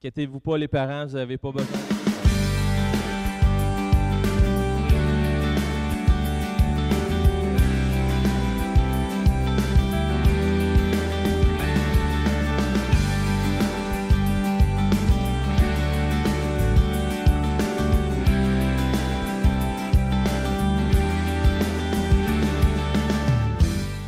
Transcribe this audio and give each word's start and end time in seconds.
Inquiétez-vous 0.00 0.38
pas, 0.38 0.56
les 0.56 0.68
parents, 0.68 1.06
vous 1.06 1.16
n'avez 1.16 1.36
pas 1.38 1.50
besoin. 1.50 1.66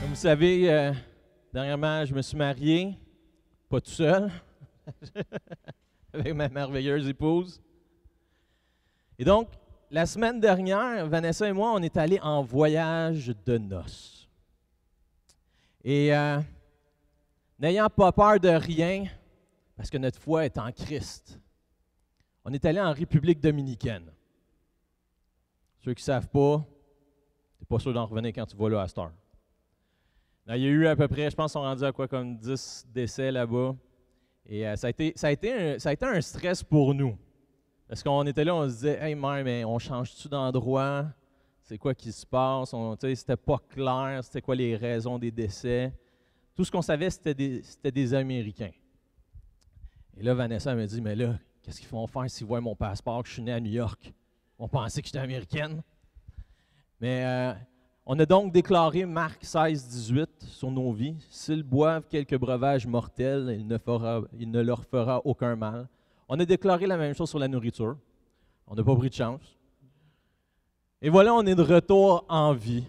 Comme 0.00 0.10
vous 0.10 0.14
savez, 0.14 0.72
euh, 0.72 0.92
dernièrement, 1.52 2.04
je 2.04 2.14
me 2.14 2.22
suis 2.22 2.36
marié, 2.36 2.96
pas 3.68 3.80
tout 3.80 3.90
seul, 3.90 4.30
avec 6.14 6.34
ma 6.34 6.48
merveilleuse 6.48 7.08
épouse. 7.08 7.60
Et 9.18 9.24
donc, 9.24 9.48
la 9.90 10.06
semaine 10.06 10.40
dernière, 10.40 11.06
Vanessa 11.08 11.48
et 11.48 11.52
moi, 11.52 11.72
on 11.74 11.82
est 11.82 11.96
allés 11.96 12.20
en 12.20 12.42
voyage 12.42 13.32
de 13.44 13.58
noces. 13.58 14.28
Et 15.82 16.14
euh, 16.14 16.40
n'ayant 17.58 17.88
pas 17.88 18.12
peur 18.12 18.38
de 18.38 18.48
rien, 18.48 19.06
parce 19.76 19.90
que 19.90 19.98
notre 19.98 20.18
foi 20.18 20.44
est 20.44 20.58
en 20.58 20.70
Christ, 20.72 21.40
on 22.44 22.52
est 22.52 22.64
allé 22.64 22.80
en 22.80 22.92
République 22.92 23.40
dominicaine. 23.40 24.10
Ceux 25.80 25.94
qui 25.94 26.02
ne 26.02 26.04
savent 26.04 26.28
pas, 26.28 26.64
tu 27.58 27.64
pas 27.64 27.78
sûr 27.78 27.92
d'en 27.92 28.06
revenir 28.06 28.32
quand 28.34 28.46
tu 28.46 28.56
vas 28.56 28.68
là 28.68 28.82
à 28.82 28.88
Star. 28.88 29.12
il 30.48 30.56
y 30.56 30.66
a 30.66 30.68
eu 30.68 30.86
à 30.86 30.96
peu 30.96 31.08
près, 31.08 31.30
je 31.30 31.36
pense, 31.36 31.56
on 31.56 31.60
rendu 31.60 31.84
à 31.84 31.92
quoi 31.92 32.08
comme 32.08 32.36
10 32.36 32.88
décès 32.92 33.30
là-bas. 33.30 33.74
Et 34.46 34.66
euh, 34.66 34.76
ça, 34.76 34.88
a 34.88 34.90
été, 34.90 35.12
ça, 35.16 35.28
a 35.28 35.30
été 35.30 35.52
un, 35.52 35.78
ça 35.78 35.90
a 35.90 35.92
été 35.92 36.04
un 36.04 36.20
stress 36.20 36.62
pour 36.62 36.94
nous. 36.94 37.16
Parce 37.88 38.02
qu'on 38.02 38.26
était 38.26 38.44
là, 38.44 38.54
on 38.54 38.68
se 38.68 38.74
disait, 38.74 38.98
hey, 39.00 39.14
mère, 39.14 39.42
mais 39.44 39.64
on 39.64 39.78
change-tu 39.78 40.28
d'endroit? 40.28 41.06
C'est 41.62 41.78
quoi 41.78 41.94
qui 41.94 42.12
se 42.12 42.26
passe? 42.26 42.74
C'était 43.00 43.36
pas 43.36 43.58
clair, 43.68 44.20
c'était 44.22 44.40
quoi 44.40 44.54
les 44.54 44.76
raisons 44.76 45.18
des 45.18 45.30
décès? 45.30 45.92
Tout 46.54 46.64
ce 46.64 46.70
qu'on 46.70 46.82
savait, 46.82 47.10
c'était 47.10 47.34
des, 47.34 47.62
des 47.92 48.14
Américains. 48.14 48.72
Et 50.16 50.22
là, 50.22 50.34
Vanessa 50.34 50.74
m'a 50.74 50.86
dit, 50.86 51.00
mais 51.00 51.14
là, 51.14 51.38
qu'est-ce 51.62 51.80
qu'ils 51.80 51.88
vont 51.88 52.06
faire 52.06 52.28
s'ils 52.28 52.46
voient 52.46 52.60
mon 52.60 52.74
passeport 52.74 53.22
que 53.22 53.28
je 53.28 53.34
suis 53.34 53.42
né 53.42 53.52
à 53.52 53.60
New 53.60 53.70
York? 53.70 54.12
On 54.58 54.68
pensait 54.68 55.00
que 55.00 55.06
j'étais 55.06 55.18
américaine. 55.18 55.82
Mais 57.00 57.24
euh, 57.24 57.54
on 58.12 58.18
a 58.18 58.26
donc 58.26 58.52
déclaré 58.52 59.06
Marc 59.06 59.44
16, 59.44 59.86
18 59.86 60.30
sur 60.40 60.68
nos 60.68 60.90
vies. 60.90 61.14
S'ils 61.30 61.62
boivent 61.62 62.08
quelques 62.10 62.36
breuvages 62.36 62.84
mortels, 62.84 63.56
il 63.56 63.68
ne, 64.50 64.60
leur 64.62 64.84
fera 64.84 65.24
aucun 65.24 65.54
mal. 65.54 65.86
On 66.28 66.36
a 66.40 66.44
déclaré 66.44 66.88
la 66.88 66.96
même 66.96 67.14
chose 67.14 67.30
sur 67.30 67.38
la 67.38 67.46
nourriture. 67.46 67.96
On 68.66 68.74
n'a 68.74 68.82
pas 68.82 68.96
pris 68.96 69.10
de 69.10 69.14
chance. 69.14 69.56
Et 71.00 71.08
voilà, 71.08 71.32
on 71.32 71.46
est 71.46 71.54
de 71.54 71.62
retour 71.62 72.24
en 72.28 72.52
vie. 72.52 72.82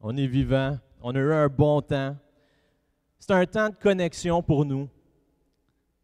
On 0.00 0.16
est 0.16 0.26
vivant. 0.26 0.78
On 1.00 1.14
a 1.14 1.18
eu 1.20 1.32
un 1.32 1.46
bon 1.46 1.80
temps. 1.80 2.16
C'est 3.20 3.30
un 3.30 3.46
temps 3.46 3.68
de 3.68 3.76
connexion 3.76 4.42
pour 4.42 4.64
nous. 4.64 4.88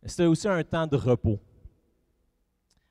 C'était 0.05 0.27
aussi 0.27 0.47
un 0.47 0.63
temps 0.63 0.87
de 0.87 0.95
repos. 0.95 1.41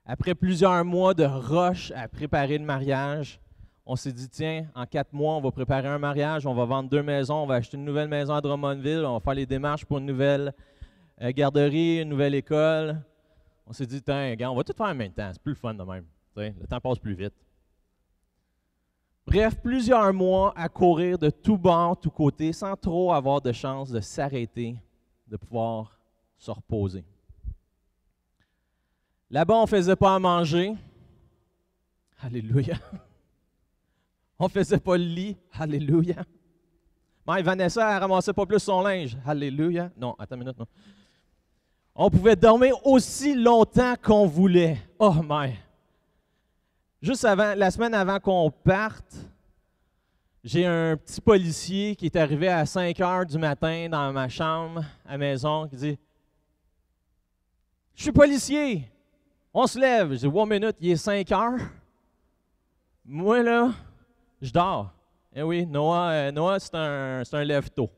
Après 0.05 0.35
plusieurs 0.35 0.83
mois 0.83 1.13
de 1.13 1.23
rush 1.23 1.93
à 1.95 2.09
préparer 2.09 2.57
le 2.57 2.65
mariage, 2.65 3.39
on 3.91 3.95
s'est 3.95 4.11
dit, 4.11 4.29
tiens, 4.29 4.67
en 4.75 4.85
quatre 4.85 5.11
mois, 5.13 5.33
on 5.33 5.41
va 5.41 5.49
préparer 5.49 5.87
un 5.87 5.97
mariage, 5.97 6.45
on 6.45 6.53
va 6.53 6.63
vendre 6.63 6.87
deux 6.89 7.01
maisons, 7.01 7.37
on 7.37 7.47
va 7.47 7.55
acheter 7.55 7.75
une 7.75 7.85
nouvelle 7.85 8.07
maison 8.07 8.35
à 8.35 8.39
Drummondville, 8.39 9.03
on 9.03 9.13
va 9.13 9.19
faire 9.19 9.33
les 9.33 9.47
démarches 9.47 9.83
pour 9.83 9.97
une 9.97 10.05
nouvelle 10.05 10.53
euh, 11.19 11.31
garderie, 11.31 12.03
une 12.03 12.09
nouvelle 12.09 12.35
école. 12.35 13.01
On 13.65 13.73
s'est 13.73 13.87
dit, 13.87 13.99
tiens, 13.99 14.35
on 14.41 14.55
va 14.55 14.63
tout 14.63 14.73
faire 14.77 14.85
en 14.85 14.93
même 14.93 15.11
temps, 15.11 15.27
c'est 15.33 15.41
plus 15.41 15.53
le 15.53 15.57
fun 15.57 15.73
de 15.73 15.81
même. 15.81 16.05
le 16.35 16.67
temps 16.67 16.79
passe 16.79 16.99
plus 16.99 17.15
vite. 17.15 17.33
Bref, 19.25 19.55
plusieurs 19.59 20.13
mois 20.13 20.53
à 20.55 20.69
courir 20.69 21.17
de 21.17 21.31
tout 21.31 21.57
bord, 21.57 21.99
tout 21.99 22.11
côté, 22.11 22.53
sans 22.53 22.75
trop 22.75 23.11
avoir 23.11 23.41
de 23.41 23.51
chance 23.51 23.89
de 23.89 24.01
s'arrêter, 24.01 24.75
de 25.27 25.35
pouvoir 25.35 25.99
se 26.37 26.51
reposer. 26.51 27.03
Là-bas, 29.31 29.55
on 29.55 29.63
ne 29.63 29.67
faisait 29.67 29.95
pas 29.95 30.13
à 30.13 30.19
manger. 30.19 30.75
Alléluia. 32.21 32.75
On 34.39 34.45
ne 34.45 34.49
faisait 34.49 34.79
pas 34.79 34.97
le 34.97 35.03
lit. 35.03 35.37
Alléluia. 35.51 36.23
Mais 37.27 37.41
Vanessa, 37.41 37.91
elle 37.91 38.01
ramassait 38.01 38.33
pas 38.33 38.45
plus 38.45 38.59
son 38.59 38.81
linge. 38.81 39.17
Alléluia. 39.25 39.91
Non, 39.97 40.15
attends 40.17 40.35
une 40.35 40.43
minute. 40.43 40.57
Non. 40.57 40.65
On 41.93 42.09
pouvait 42.09 42.37
dormir 42.37 42.73
aussi 42.87 43.35
longtemps 43.35 43.95
qu'on 44.01 44.25
voulait. 44.25 44.77
Oh, 44.97 45.13
my. 45.21 45.53
Juste 47.01 47.25
avant, 47.25 47.53
la 47.55 47.69
semaine 47.69 47.93
avant 47.93 48.19
qu'on 48.19 48.49
parte, 48.49 49.15
j'ai 50.43 50.65
un 50.65 50.95
petit 50.95 51.19
policier 51.19 51.95
qui 51.97 52.05
est 52.05 52.15
arrivé 52.15 52.47
à 52.47 52.65
5 52.65 52.97
heures 53.01 53.25
du 53.25 53.37
matin 53.37 53.89
dans 53.89 54.13
ma 54.13 54.29
chambre 54.29 54.83
à 55.05 55.11
la 55.11 55.17
maison 55.17 55.67
qui 55.67 55.75
dit 55.75 55.99
Je 57.93 58.03
suis 58.03 58.11
policier. 58.13 58.89
On 59.53 59.67
se 59.67 59.77
lève. 59.77 60.13
Je 60.13 60.17
dis, 60.19 60.27
one 60.27 60.49
minute, 60.49 60.77
il 60.79 60.91
est 60.91 60.95
5 60.95 61.29
heures. 61.33 61.59
Moi, 63.05 63.43
là, 63.43 63.71
je 64.41 64.51
dors. 64.51 64.93
Eh 65.33 65.43
oui, 65.43 65.65
Noah, 65.65 66.11
euh, 66.11 66.31
Noah 66.31 66.59
c'est 66.59 66.75
un, 66.75 67.23
un 67.31 67.43
lève-tôt. 67.43 67.89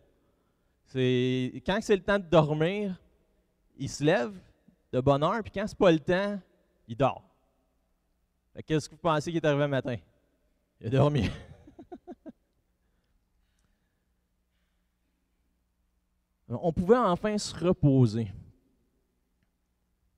Quand 0.94 1.79
c'est 1.81 1.96
le 1.96 2.03
temps 2.03 2.19
de 2.19 2.25
dormir, 2.25 3.00
il 3.78 3.90
se 3.90 4.03
lève 4.03 4.34
de 4.91 5.00
bonne 5.00 5.24
heure, 5.24 5.41
puis 5.41 5.52
quand 5.52 5.66
c'est 5.66 5.78
pas 5.78 5.91
le 5.91 6.00
temps, 6.00 6.38
il 6.88 6.97
dort. 6.97 7.24
Qu'est-ce 8.66 8.90
que 8.90 8.96
vous 8.96 9.02
pensez 9.02 9.31
qu'il 9.31 9.38
est 9.38 9.46
arrivé 9.46 9.62
le 9.62 9.69
matin? 9.69 9.96
Il 10.81 10.88
a 10.88 10.90
dormi. 10.90 11.29
On 16.50 16.73
pouvait 16.73 16.97
enfin 16.97 17.38
se 17.38 17.56
reposer. 17.56 18.28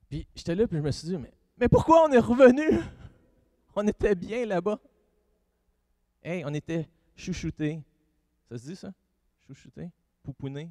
Puis 0.09 0.25
j'étais 0.35 0.55
là, 0.55 0.65
puis 0.65 0.77
je 0.77 0.81
me 0.81 0.89
suis 0.89 1.07
dit, 1.07 1.17
mais, 1.17 1.31
mais 1.57 1.67
pourquoi 1.67 2.05
on 2.05 2.11
est 2.11 2.17
revenu? 2.17 2.79
On 3.75 3.85
était 3.87 4.15
bien 4.15 4.47
là-bas. 4.47 4.79
Hey, 6.23 6.43
on 6.45 6.53
était 6.53 6.87
chouchoutés. 7.15 7.83
Ça 8.49 8.57
se 8.57 8.65
dit 8.65 8.75
ça? 8.75 8.93
Chouchouté? 9.45 9.89
Poupouné? 10.23 10.69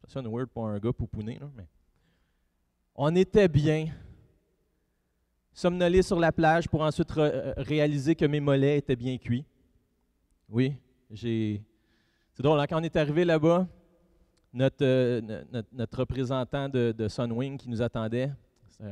Ça 0.00 0.08
sonne 0.08 0.28
weird 0.28 0.48
pour 0.48 0.66
un 0.66 0.78
gars 0.78 0.92
poupouné, 0.92 1.38
là, 1.38 1.50
mais. 1.54 1.66
On 2.94 3.14
était 3.14 3.48
bien. 3.48 3.88
Somnolés 5.52 6.02
sur 6.02 6.18
la 6.18 6.32
plage 6.32 6.68
pour 6.68 6.80
ensuite 6.80 7.10
euh, 7.18 7.52
réaliser 7.58 8.14
que 8.14 8.24
mes 8.24 8.40
mollets 8.40 8.78
étaient 8.78 8.96
bien 8.96 9.18
cuits. 9.18 9.44
Oui, 10.48 10.74
j'ai. 11.10 11.62
C'est 12.32 12.42
drôle, 12.42 12.58
hein, 12.60 12.66
quand 12.66 12.80
on 12.80 12.82
est 12.82 12.96
arrivé 12.96 13.26
là-bas, 13.26 13.68
euh, 14.58 15.20
notre, 15.72 15.98
représentant 15.98 16.68
de, 16.68 17.08
Sunwing 17.08 17.58
qui 17.58 17.68
nous 17.68 17.82
attendait. 17.82 18.30
C'est 18.70 18.84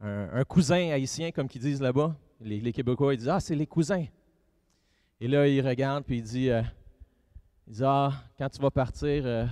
un, 0.00 0.44
cousin 0.44 0.90
haïtien, 0.90 1.30
comme 1.30 1.48
qu'ils 1.48 1.62
disent 1.62 1.80
là-bas. 1.80 2.16
Les, 2.40 2.72
Québécois, 2.72 3.14
ils 3.14 3.18
disent 3.18 3.28
Ah, 3.28 3.40
c'est 3.40 3.54
les 3.54 3.66
cousins. 3.66 4.06
Et 5.20 5.26
là, 5.26 5.48
il 5.48 5.66
regarde, 5.66 6.04
puis 6.04 6.18
il 6.18 6.22
dit, 6.22 6.50
euh, 6.50 6.62
il 7.66 7.74
dit 7.74 7.84
Ah, 7.84 8.12
quand 8.36 8.48
tu 8.48 8.60
vas 8.60 8.70
partir, 8.70 9.26
euh, 9.26 9.46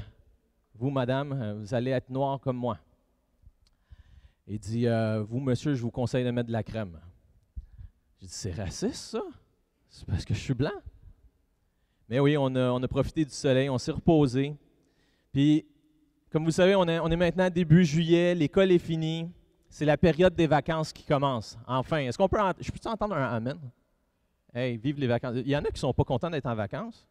vous, 0.74 0.90
madame, 0.90 1.58
vous 1.60 1.74
allez 1.74 1.90
être 1.90 2.08
noir 2.08 2.38
comme 2.40 2.56
moi. 2.56 2.78
Il 4.46 4.60
dit 4.60 4.86
Vous, 5.28 5.40
monsieur, 5.40 5.74
je 5.74 5.82
vous 5.82 5.90
conseille 5.90 6.24
de 6.24 6.30
mettre 6.30 6.46
de 6.46 6.52
la 6.52 6.62
crème. 6.62 7.00
J'ai 8.20 8.26
dit 8.26 8.32
C'est 8.32 8.52
raciste, 8.52 8.94
ça? 8.94 9.22
C'est 9.88 10.06
parce 10.06 10.24
que 10.24 10.34
je 10.34 10.38
suis 10.38 10.54
blanc? 10.54 10.70
Mais 12.08 12.20
oui, 12.20 12.36
on 12.36 12.54
a, 12.54 12.88
profité 12.88 13.24
du 13.24 13.32
soleil, 13.32 13.68
on 13.68 13.78
s'est 13.78 13.90
reposé. 13.90 14.54
Puis, 15.32 15.66
comme 16.30 16.44
vous 16.44 16.52
savez, 16.52 16.76
on 16.76 16.86
est, 16.86 17.00
on 17.00 17.08
est 17.08 17.16
maintenant 17.16 17.50
début 17.50 17.84
juillet, 17.84 18.34
l'école 18.34 18.70
est 18.70 18.78
finie. 18.78 19.28
C'est 19.68 19.84
la 19.84 19.96
période 19.96 20.34
des 20.34 20.46
vacances 20.46 20.92
qui 20.92 21.02
commence. 21.02 21.58
Enfin, 21.66 21.98
est-ce 21.98 22.16
qu'on 22.16 22.28
peut. 22.28 22.38
Je 22.60 22.70
peux 22.70 22.88
entendre 22.88 23.16
un 23.16 23.36
Amen? 23.36 23.58
Hey, 24.56 24.78
vive 24.78 24.98
les 24.98 25.06
vacances. 25.06 25.34
Il 25.36 25.48
y 25.48 25.54
en 25.54 25.60
a 25.60 25.66
qui 25.66 25.74
ne 25.74 25.78
sont 25.78 25.92
pas 25.92 26.04
contents 26.04 26.30
d'être 26.30 26.46
en 26.46 26.54
vacances. 26.54 27.06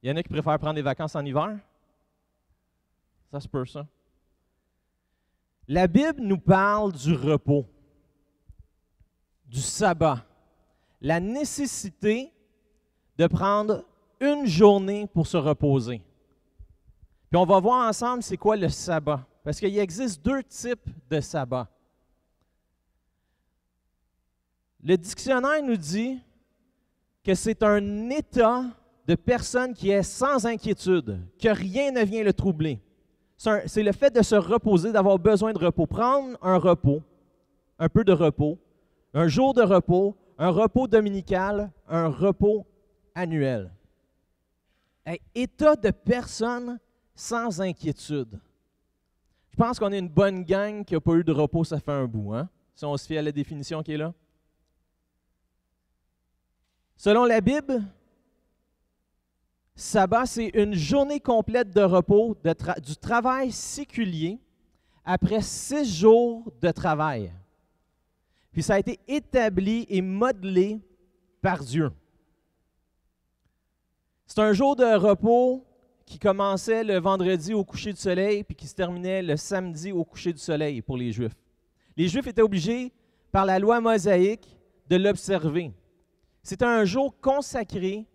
Il 0.00 0.08
y 0.08 0.12
en 0.12 0.14
a 0.14 0.22
qui 0.22 0.28
préfèrent 0.28 0.56
prendre 0.60 0.76
des 0.76 0.82
vacances 0.82 1.16
en 1.16 1.24
hiver. 1.24 1.58
Ça 3.32 3.40
se 3.40 3.48
peut, 3.48 3.66
ça. 3.66 3.84
La 5.66 5.88
Bible 5.88 6.20
nous 6.20 6.38
parle 6.38 6.92
du 6.92 7.12
repos, 7.12 7.66
du 9.46 9.60
sabbat, 9.60 10.24
la 11.00 11.18
nécessité 11.18 12.32
de 13.18 13.26
prendre 13.26 13.84
une 14.20 14.46
journée 14.46 15.08
pour 15.08 15.26
se 15.26 15.36
reposer. 15.36 16.02
Puis 17.30 17.36
on 17.36 17.46
va 17.46 17.58
voir 17.58 17.88
ensemble 17.88 18.22
c'est 18.22 18.36
quoi 18.36 18.54
le 18.54 18.68
sabbat. 18.68 19.26
Parce 19.42 19.58
qu'il 19.58 19.76
existe 19.76 20.24
deux 20.24 20.44
types 20.44 20.88
de 21.10 21.20
sabbat. 21.20 21.68
Le 24.84 24.96
dictionnaire 24.96 25.60
nous 25.60 25.76
dit 25.76 26.20
que 27.24 27.34
c'est 27.34 27.62
un 27.62 28.10
état 28.10 28.64
de 29.06 29.14
personne 29.14 29.74
qui 29.74 29.90
est 29.90 30.02
sans 30.02 30.46
inquiétude, 30.46 31.18
que 31.40 31.48
rien 31.48 31.90
ne 31.90 32.04
vient 32.04 32.22
le 32.22 32.32
troubler. 32.32 32.80
c'est 33.36 33.82
le 33.82 33.92
fait 33.92 34.14
de 34.14 34.22
se 34.22 34.34
reposer, 34.34 34.92
d'avoir 34.92 35.18
besoin 35.18 35.52
de 35.52 35.58
repos. 35.58 35.86
Prendre 35.86 36.38
un 36.42 36.58
repos, 36.58 37.02
un 37.78 37.88
peu 37.88 38.04
de 38.04 38.12
repos, 38.12 38.58
un 39.14 39.26
jour 39.28 39.54
de 39.54 39.62
repos, 39.62 40.16
un 40.38 40.50
repos 40.50 40.86
dominical, 40.86 41.70
un 41.88 42.08
repos 42.08 42.66
annuel. 43.14 43.70
état 45.34 45.76
de 45.76 45.90
personne 45.90 46.78
sans 47.14 47.60
inquiétude. 47.60 48.40
Je 49.50 49.56
pense 49.56 49.78
qu'on 49.78 49.92
est 49.92 49.98
une 49.98 50.08
bonne 50.08 50.42
gang 50.42 50.84
qui 50.84 50.94
n'a 50.94 51.00
pas 51.00 51.12
eu 51.12 51.24
de 51.24 51.32
repos, 51.32 51.62
ça 51.64 51.78
fait 51.78 51.92
un 51.92 52.06
bout, 52.06 52.34
hein? 52.34 52.48
si 52.74 52.84
on 52.84 52.96
se 52.96 53.06
fie 53.06 53.16
à 53.16 53.22
la 53.22 53.30
définition 53.30 53.82
qui 53.82 53.92
est 53.92 53.96
là. 53.96 54.12
Selon 56.96 57.24
la 57.24 57.40
Bible, 57.40 57.82
sabbat, 59.74 60.26
c'est 60.26 60.48
une 60.54 60.74
journée 60.74 61.20
complète 61.20 61.70
de 61.70 61.82
repos 61.82 62.36
du 62.82 62.96
travail 62.96 63.50
séculier 63.50 64.38
après 65.04 65.42
six 65.42 65.98
jours 65.98 66.50
de 66.60 66.70
travail. 66.70 67.32
Puis 68.52 68.62
ça 68.62 68.74
a 68.74 68.78
été 68.78 69.00
établi 69.08 69.84
et 69.88 70.00
modelé 70.00 70.80
par 71.42 71.62
Dieu. 71.62 71.90
C'est 74.26 74.40
un 74.40 74.52
jour 74.52 74.76
de 74.76 74.96
repos 74.96 75.66
qui 76.06 76.18
commençait 76.18 76.84
le 76.84 76.98
vendredi 76.98 77.54
au 77.54 77.64
coucher 77.64 77.92
du 77.92 78.00
soleil, 78.00 78.44
puis 78.44 78.54
qui 78.54 78.66
se 78.66 78.74
terminait 78.74 79.22
le 79.22 79.36
samedi 79.36 79.90
au 79.92 80.04
coucher 80.04 80.32
du 80.32 80.38
soleil 80.38 80.82
pour 80.82 80.96
les 80.96 81.12
Juifs. 81.12 81.36
Les 81.96 82.08
Juifs 82.08 82.26
étaient 82.26 82.42
obligés, 82.42 82.92
par 83.32 83.44
la 83.44 83.58
loi 83.58 83.80
mosaïque, 83.80 84.58
de 84.88 84.96
l'observer. 84.96 85.72
C'était 86.44 86.66
un 86.66 86.84
jour 86.84 87.18
consacré 87.22 88.06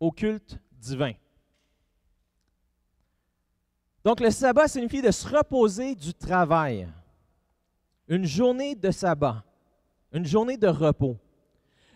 au 0.00 0.10
culte 0.10 0.58
divin. 0.72 1.12
Donc 4.04 4.18
le 4.18 4.30
sabbat 4.30 4.66
signifie 4.66 5.00
de 5.00 5.12
se 5.12 5.28
reposer 5.28 5.94
du 5.94 6.12
travail. 6.12 6.88
Une 8.08 8.24
journée 8.24 8.74
de 8.74 8.90
sabbat, 8.90 9.44
une 10.12 10.26
journée 10.26 10.56
de 10.56 10.66
repos. 10.66 11.16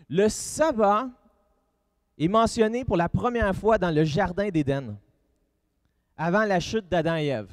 Le 0.09 0.29
sabbat 0.29 1.09
est 2.19 2.29
mentionné 2.29 2.85
pour 2.85 2.97
la 2.97 3.09
première 3.09 3.53
fois 3.57 3.77
dans 3.77 3.91
le 3.91 4.05
Jardin 4.05 4.51
d'Éden, 4.51 4.97
avant 6.17 6.45
la 6.45 6.61
chute 6.61 6.89
d'Adam 6.89 7.17
et 7.17 7.27
Ève. 7.27 7.51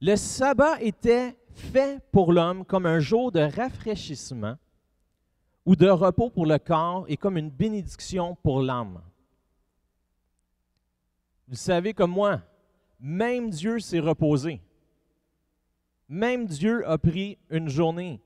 Le 0.00 0.16
sabbat 0.16 0.82
était 0.82 1.38
fait 1.54 2.00
pour 2.10 2.32
l'homme 2.32 2.64
comme 2.64 2.86
un 2.86 2.98
jour 2.98 3.30
de 3.30 3.40
rafraîchissement 3.40 4.56
ou 5.68 5.76
de 5.76 5.90
repos 5.90 6.30
pour 6.30 6.46
le 6.46 6.58
corps 6.58 7.04
et 7.08 7.18
comme 7.18 7.36
une 7.36 7.50
bénédiction 7.50 8.36
pour 8.36 8.62
l'âme. 8.62 9.02
Vous 11.46 11.56
savez 11.56 11.92
comme 11.92 12.12
moi, 12.12 12.40
même 12.98 13.50
Dieu 13.50 13.78
s'est 13.78 14.00
reposé. 14.00 14.62
Même 16.08 16.46
Dieu 16.46 16.88
a 16.88 16.96
pris 16.96 17.36
une 17.50 17.68
journée. 17.68 18.18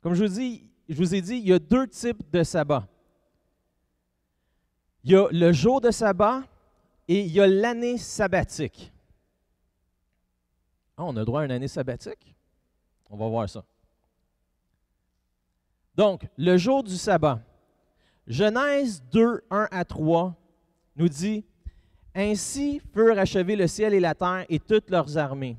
Comme 0.00 0.14
je 0.14 0.24
vous, 0.24 0.32
dis, 0.38 0.70
je 0.88 0.96
vous 0.96 1.14
ai 1.14 1.20
dit, 1.20 1.36
il 1.36 1.48
y 1.48 1.52
a 1.52 1.58
deux 1.58 1.86
types 1.86 2.30
de 2.32 2.42
sabbat. 2.42 2.88
Il 5.02 5.10
y 5.10 5.16
a 5.16 5.28
le 5.30 5.52
jour 5.52 5.82
de 5.82 5.90
sabbat 5.90 6.44
et 7.08 7.20
il 7.20 7.30
y 7.30 7.42
a 7.42 7.46
l'année 7.46 7.98
sabbatique. 7.98 8.90
Ah, 10.96 11.04
on 11.04 11.14
a 11.18 11.26
droit 11.26 11.42
à 11.42 11.44
une 11.44 11.50
année 11.50 11.68
sabbatique? 11.68 12.34
On 13.10 13.18
va 13.18 13.28
voir 13.28 13.50
ça. 13.50 13.62
Donc, 15.96 16.26
le 16.36 16.56
jour 16.56 16.82
du 16.82 16.96
sabbat. 16.96 17.40
Genèse 18.26 19.02
2, 19.12 19.42
1 19.50 19.68
à 19.70 19.84
3 19.84 20.34
nous 20.96 21.08
dit 21.08 21.44
Ainsi 22.14 22.80
furent 22.92 23.18
achevés 23.18 23.56
le 23.56 23.66
ciel 23.66 23.94
et 23.94 24.00
la 24.00 24.14
terre 24.14 24.46
et 24.48 24.58
toutes 24.58 24.90
leurs 24.90 25.18
armées. 25.18 25.58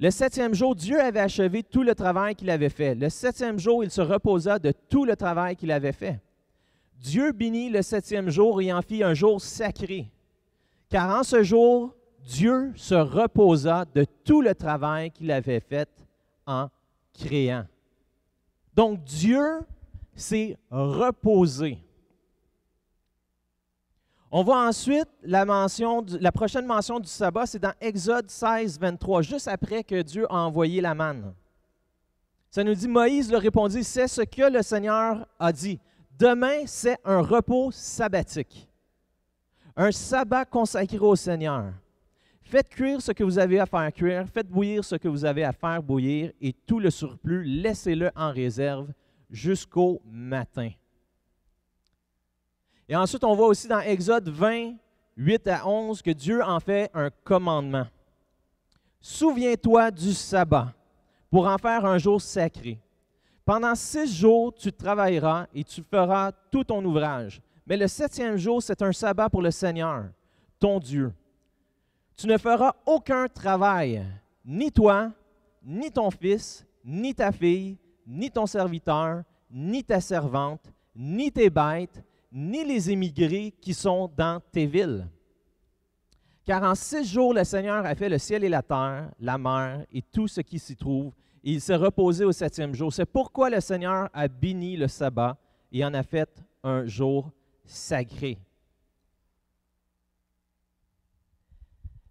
Le 0.00 0.10
septième 0.10 0.54
jour, 0.54 0.76
Dieu 0.76 1.00
avait 1.00 1.20
achevé 1.20 1.64
tout 1.64 1.82
le 1.82 1.94
travail 1.94 2.36
qu'il 2.36 2.50
avait 2.50 2.68
fait. 2.68 2.94
Le 2.94 3.08
septième 3.08 3.58
jour, 3.58 3.82
il 3.82 3.90
se 3.90 4.00
reposa 4.00 4.58
de 4.58 4.72
tout 4.88 5.04
le 5.04 5.16
travail 5.16 5.56
qu'il 5.56 5.72
avait 5.72 5.92
fait. 5.92 6.20
Dieu 7.00 7.32
bénit 7.32 7.70
le 7.70 7.82
septième 7.82 8.30
jour 8.30 8.60
et 8.60 8.72
en 8.72 8.82
fit 8.82 9.02
un 9.02 9.14
jour 9.14 9.40
sacré. 9.40 10.08
Car 10.88 11.18
en 11.18 11.22
ce 11.22 11.42
jour, 11.42 11.94
Dieu 12.24 12.72
se 12.76 12.94
reposa 12.94 13.86
de 13.92 14.04
tout 14.24 14.40
le 14.40 14.54
travail 14.54 15.10
qu'il 15.10 15.30
avait 15.30 15.60
fait 15.60 15.88
en 16.46 16.68
créant. 17.12 17.64
Donc 18.78 19.02
Dieu 19.02 19.58
s'est 20.14 20.56
reposé. 20.70 21.78
On 24.30 24.44
voit 24.44 24.68
ensuite 24.68 25.08
la, 25.24 25.44
mention, 25.44 26.06
la 26.20 26.30
prochaine 26.30 26.64
mention 26.64 27.00
du 27.00 27.08
sabbat, 27.08 27.46
c'est 27.46 27.58
dans 27.58 27.72
Exode 27.80 28.30
16, 28.30 28.78
23, 28.78 29.22
juste 29.22 29.48
après 29.48 29.82
que 29.82 30.00
Dieu 30.02 30.32
a 30.32 30.36
envoyé 30.36 30.80
la 30.80 30.94
manne. 30.94 31.34
Ça 32.52 32.62
nous 32.62 32.72
dit, 32.72 32.86
Moïse 32.86 33.32
leur 33.32 33.42
répondit, 33.42 33.82
c'est 33.82 34.06
ce 34.06 34.22
que 34.22 34.48
le 34.48 34.62
Seigneur 34.62 35.26
a 35.40 35.52
dit. 35.52 35.80
Demain, 36.16 36.64
c'est 36.66 36.98
un 37.04 37.20
repos 37.20 37.72
sabbatique, 37.72 38.68
un 39.74 39.90
sabbat 39.90 40.44
consacré 40.44 40.98
au 40.98 41.16
Seigneur. 41.16 41.72
Faites 42.48 42.70
cuire 42.70 43.02
ce 43.02 43.12
que 43.12 43.22
vous 43.22 43.38
avez 43.38 43.60
à 43.60 43.66
faire 43.66 43.92
cuire, 43.92 44.26
faites 44.26 44.48
bouillir 44.48 44.82
ce 44.82 44.96
que 44.96 45.06
vous 45.06 45.26
avez 45.26 45.44
à 45.44 45.52
faire 45.52 45.82
bouillir, 45.82 46.32
et 46.40 46.54
tout 46.54 46.80
le 46.80 46.88
surplus, 46.88 47.44
laissez-le 47.44 48.10
en 48.16 48.32
réserve 48.32 48.90
jusqu'au 49.28 50.00
matin. 50.06 50.70
Et 52.88 52.96
ensuite, 52.96 53.22
on 53.22 53.34
voit 53.34 53.48
aussi 53.48 53.68
dans 53.68 53.80
Exode 53.80 54.30
20, 54.30 54.76
8 55.18 55.46
à 55.46 55.68
11, 55.68 56.00
que 56.00 56.10
Dieu 56.10 56.42
en 56.42 56.58
fait 56.58 56.90
un 56.94 57.10
commandement. 57.22 57.86
Souviens-toi 59.02 59.90
du 59.90 60.14
sabbat 60.14 60.72
pour 61.30 61.46
en 61.46 61.58
faire 61.58 61.84
un 61.84 61.98
jour 61.98 62.18
sacré. 62.18 62.80
Pendant 63.44 63.74
six 63.74 64.18
jours, 64.18 64.54
tu 64.54 64.72
travailleras 64.72 65.48
et 65.52 65.64
tu 65.64 65.82
feras 65.82 66.32
tout 66.50 66.64
ton 66.64 66.82
ouvrage. 66.82 67.42
Mais 67.66 67.76
le 67.76 67.88
septième 67.88 68.38
jour, 68.38 68.62
c'est 68.62 68.80
un 68.80 68.92
sabbat 68.92 69.28
pour 69.28 69.42
le 69.42 69.50
Seigneur, 69.50 70.06
ton 70.58 70.78
Dieu. 70.78 71.12
Tu 72.18 72.26
ne 72.26 72.36
feras 72.36 72.74
aucun 72.84 73.28
travail, 73.28 74.04
ni 74.44 74.72
toi, 74.72 75.12
ni 75.62 75.88
ton 75.88 76.10
fils, 76.10 76.66
ni 76.84 77.14
ta 77.14 77.30
fille, 77.30 77.78
ni 78.04 78.28
ton 78.28 78.44
serviteur, 78.44 79.22
ni 79.48 79.84
ta 79.84 80.00
servante, 80.00 80.72
ni 80.96 81.30
tes 81.30 81.48
bêtes, 81.48 82.02
ni 82.32 82.64
les 82.64 82.90
émigrés 82.90 83.54
qui 83.60 83.72
sont 83.72 84.10
dans 84.16 84.42
tes 84.50 84.66
villes. 84.66 85.06
Car 86.44 86.64
en 86.64 86.74
six 86.74 87.04
jours, 87.04 87.34
le 87.34 87.44
Seigneur 87.44 87.86
a 87.86 87.94
fait 87.94 88.08
le 88.08 88.18
ciel 88.18 88.42
et 88.42 88.48
la 88.48 88.62
terre, 88.62 89.12
la 89.20 89.38
mer 89.38 89.86
et 89.92 90.02
tout 90.02 90.26
ce 90.26 90.40
qui 90.40 90.58
s'y 90.58 90.74
trouve, 90.74 91.12
et 91.44 91.52
il 91.52 91.60
s'est 91.60 91.76
reposé 91.76 92.24
au 92.24 92.32
septième 92.32 92.74
jour. 92.74 92.92
C'est 92.92 93.06
pourquoi 93.06 93.48
le 93.48 93.60
Seigneur 93.60 94.08
a 94.12 94.26
béni 94.26 94.76
le 94.76 94.88
sabbat 94.88 95.36
et 95.70 95.84
en 95.84 95.94
a 95.94 96.02
fait 96.02 96.42
un 96.64 96.84
jour 96.84 97.30
sacré. 97.64 98.38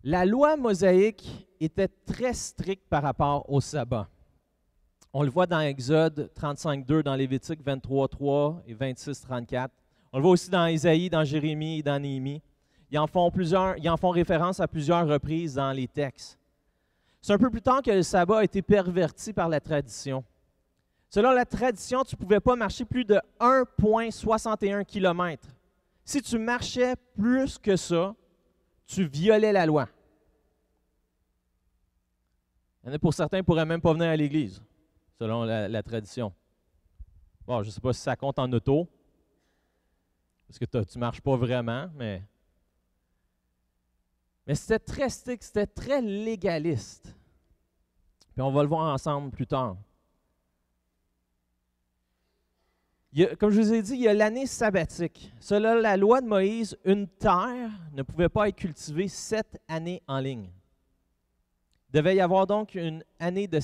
La 0.10 0.26
loi 0.26 0.56
mosaïque 0.56 1.50
était 1.60 1.90
très 1.90 2.34
stricte 2.34 2.88
par 2.90 3.04
rapport 3.04 3.44
au 3.52 3.60
sabbat. 3.60 4.08
On 5.12 5.22
le 5.22 5.30
voit 5.30 5.48
dans 5.48 5.60
Exode 5.60 6.32
35.2, 6.34 7.04
dans 7.04 7.14
Lévitique 7.14 7.60
23.3 7.62 8.62
et 8.68 8.74
26.34. 8.74 9.68
On 10.14 10.20
le 10.20 10.24
voit 10.24 10.32
aussi 10.32 10.50
dans 10.50 10.66
Isaïe, 10.66 11.10
dans 11.10 11.26
Jérémie 11.26 11.80
et 11.80 11.84
dans 11.84 12.00
Néhémie. 12.00 12.42
Ils 12.90 12.98
en, 12.98 13.06
font 13.06 13.30
ils 13.38 13.90
en 13.90 13.98
font 13.98 14.12
référence 14.12 14.62
à 14.62 14.68
plusieurs 14.70 15.06
reprises 15.06 15.56
dans 15.56 15.74
les 15.74 15.90
textes. 15.90 16.40
C'est 17.22 17.34
un 17.34 17.38
peu 17.38 17.50
plus 17.50 17.62
tard 17.62 17.82
que 17.82 17.92
le 17.92 18.02
sabbat 18.02 18.38
a 18.38 18.44
été 18.46 18.62
perverti 18.62 19.34
par 19.34 19.50
la 19.50 19.60
tradition. 19.60 20.24
Selon 21.10 21.32
la 21.32 21.44
tradition, 21.44 22.06
tu 22.06 22.16
ne 22.16 22.22
pouvais 22.22 22.40
pas 22.40 22.56
marcher 22.56 22.86
plus 22.86 23.04
de 23.04 23.20
1,61 23.42 24.86
km. 24.86 25.50
Si 26.06 26.22
tu 26.22 26.38
marchais 26.38 26.96
plus 27.18 27.58
que 27.58 27.76
ça, 27.76 28.16
tu 28.86 29.04
violais 29.04 29.52
la 29.52 29.66
loi. 29.66 29.90
Il 32.84 32.88
y 32.88 32.92
en 32.92 32.96
a 32.96 33.00
pour 33.00 33.14
certains 33.14 33.38
qui 33.38 33.42
ne 33.42 33.46
pourraient 33.46 33.66
même 33.66 33.82
pas 33.82 33.94
venir 33.94 34.08
à 34.08 34.16
l'Église, 34.16 34.62
selon 35.20 35.44
la, 35.44 35.84
tradition. 35.84 36.34
Bon, 37.46 37.62
je 37.64 37.68
ne 37.68 37.72
sais 37.72 37.82
pas 37.82 37.94
si 37.94 38.02
ça 38.02 38.16
compte 38.16 38.40
en 38.40 38.52
auto, 38.52 38.88
parce 40.48 40.60
que 40.60 40.66
tu 40.66 40.78
ne 40.78 41.00
marches 41.00 41.22
pas 41.22 41.36
vraiment, 41.36 41.90
mais. 41.96 42.24
Mais 44.46 44.56
c'était 44.56 44.80
très 44.80 45.10
strict, 45.10 45.44
c'était 45.44 45.68
très 45.68 46.02
légaliste. 46.02 47.14
Puis 48.34 48.42
on 48.42 48.52
va 48.52 48.64
le 48.64 48.70
voir 48.70 48.94
ensemble 48.94 49.32
plus 49.32 49.48
tard. 49.48 49.76
comme 53.40 53.50
je 53.50 53.62
vous 53.62 53.74
ai 53.74 53.82
dit, 53.82 53.94
il 53.94 54.02
y 54.02 54.08
a 54.08 54.14
l'année 54.14 54.46
sabbatique. 54.46 55.34
Selon 55.40 55.76
la 55.76 55.98
loi 55.98 56.22
de 56.22 56.28
Moïse, 56.28 56.78
une 56.86 57.08
terre 57.08 57.72
ne 57.94 58.04
pouvait 58.04 58.30
pas 58.30 58.48
être 58.48 58.56
cultivée 58.56 59.08
sept 59.08 59.60
années 59.68 60.02
en 60.08 60.20
ligne. 60.20 60.50
Devait 61.94 62.15
y 62.15 62.22
avoir 62.22 62.46
donc 62.46 62.75
une 62.75 63.03
année, 63.20 63.48
de 63.48 63.60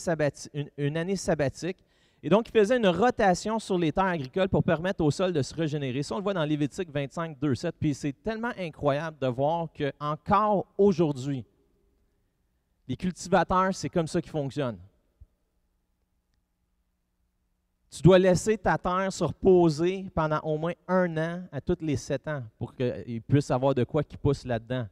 une, 0.77 0.97
année 0.97 1.15
sabbatique. 1.15 1.77
Et 2.21 2.29
donc, 2.29 2.47
il 2.47 2.57
faisait 2.57 2.77
une 2.77 2.87
rotation 2.87 3.59
sur 3.59 3.77
les 3.77 3.91
terres 3.91 4.05
agricoles 4.05 4.47
pour 4.47 4.63
permettre 4.63 5.03
au 5.03 5.11
sol 5.11 5.33
de 5.33 5.41
se 5.41 5.53
régénérer. 5.53 6.03
Ça, 6.03 6.15
on 6.15 6.19
le 6.19 6.23
voit 6.23 6.33
dans 6.33 6.45
Lévitique 6.45 6.89
25, 6.89 7.37
2, 7.37 7.55
7. 7.55 7.75
Puis 7.77 7.93
c'est 7.93 8.13
tellement 8.23 8.53
incroyable 8.57 9.17
de 9.19 9.27
voir 9.27 9.67
qu'encore 9.77 10.65
aujourd'hui, 10.77 11.43
les 12.87 12.95
cultivateurs, 12.95 13.75
c'est 13.75 13.89
comme 13.89 14.07
ça 14.07 14.21
qu'ils 14.21 14.31
fonctionnent. 14.31 14.79
Tu 17.93 18.01
dois 18.01 18.17
laisser 18.17 18.57
ta 18.57 18.77
terre 18.77 19.13
se 19.13 19.23
reposer 19.23 20.07
pendant 20.15 20.39
au 20.39 20.57
moins 20.57 20.73
un 20.87 21.15
an 21.17 21.43
à 21.51 21.61
tous 21.61 21.77
les 21.81 21.95
sept 21.95 22.27
ans 22.27 22.41
pour 22.57 22.73
qu'il 22.73 23.21
puisse 23.21 23.51
avoir 23.51 23.75
de 23.75 23.83
quoi 23.83 24.03
qui 24.03 24.17
pousse 24.17 24.45
là-dedans. 24.45 24.87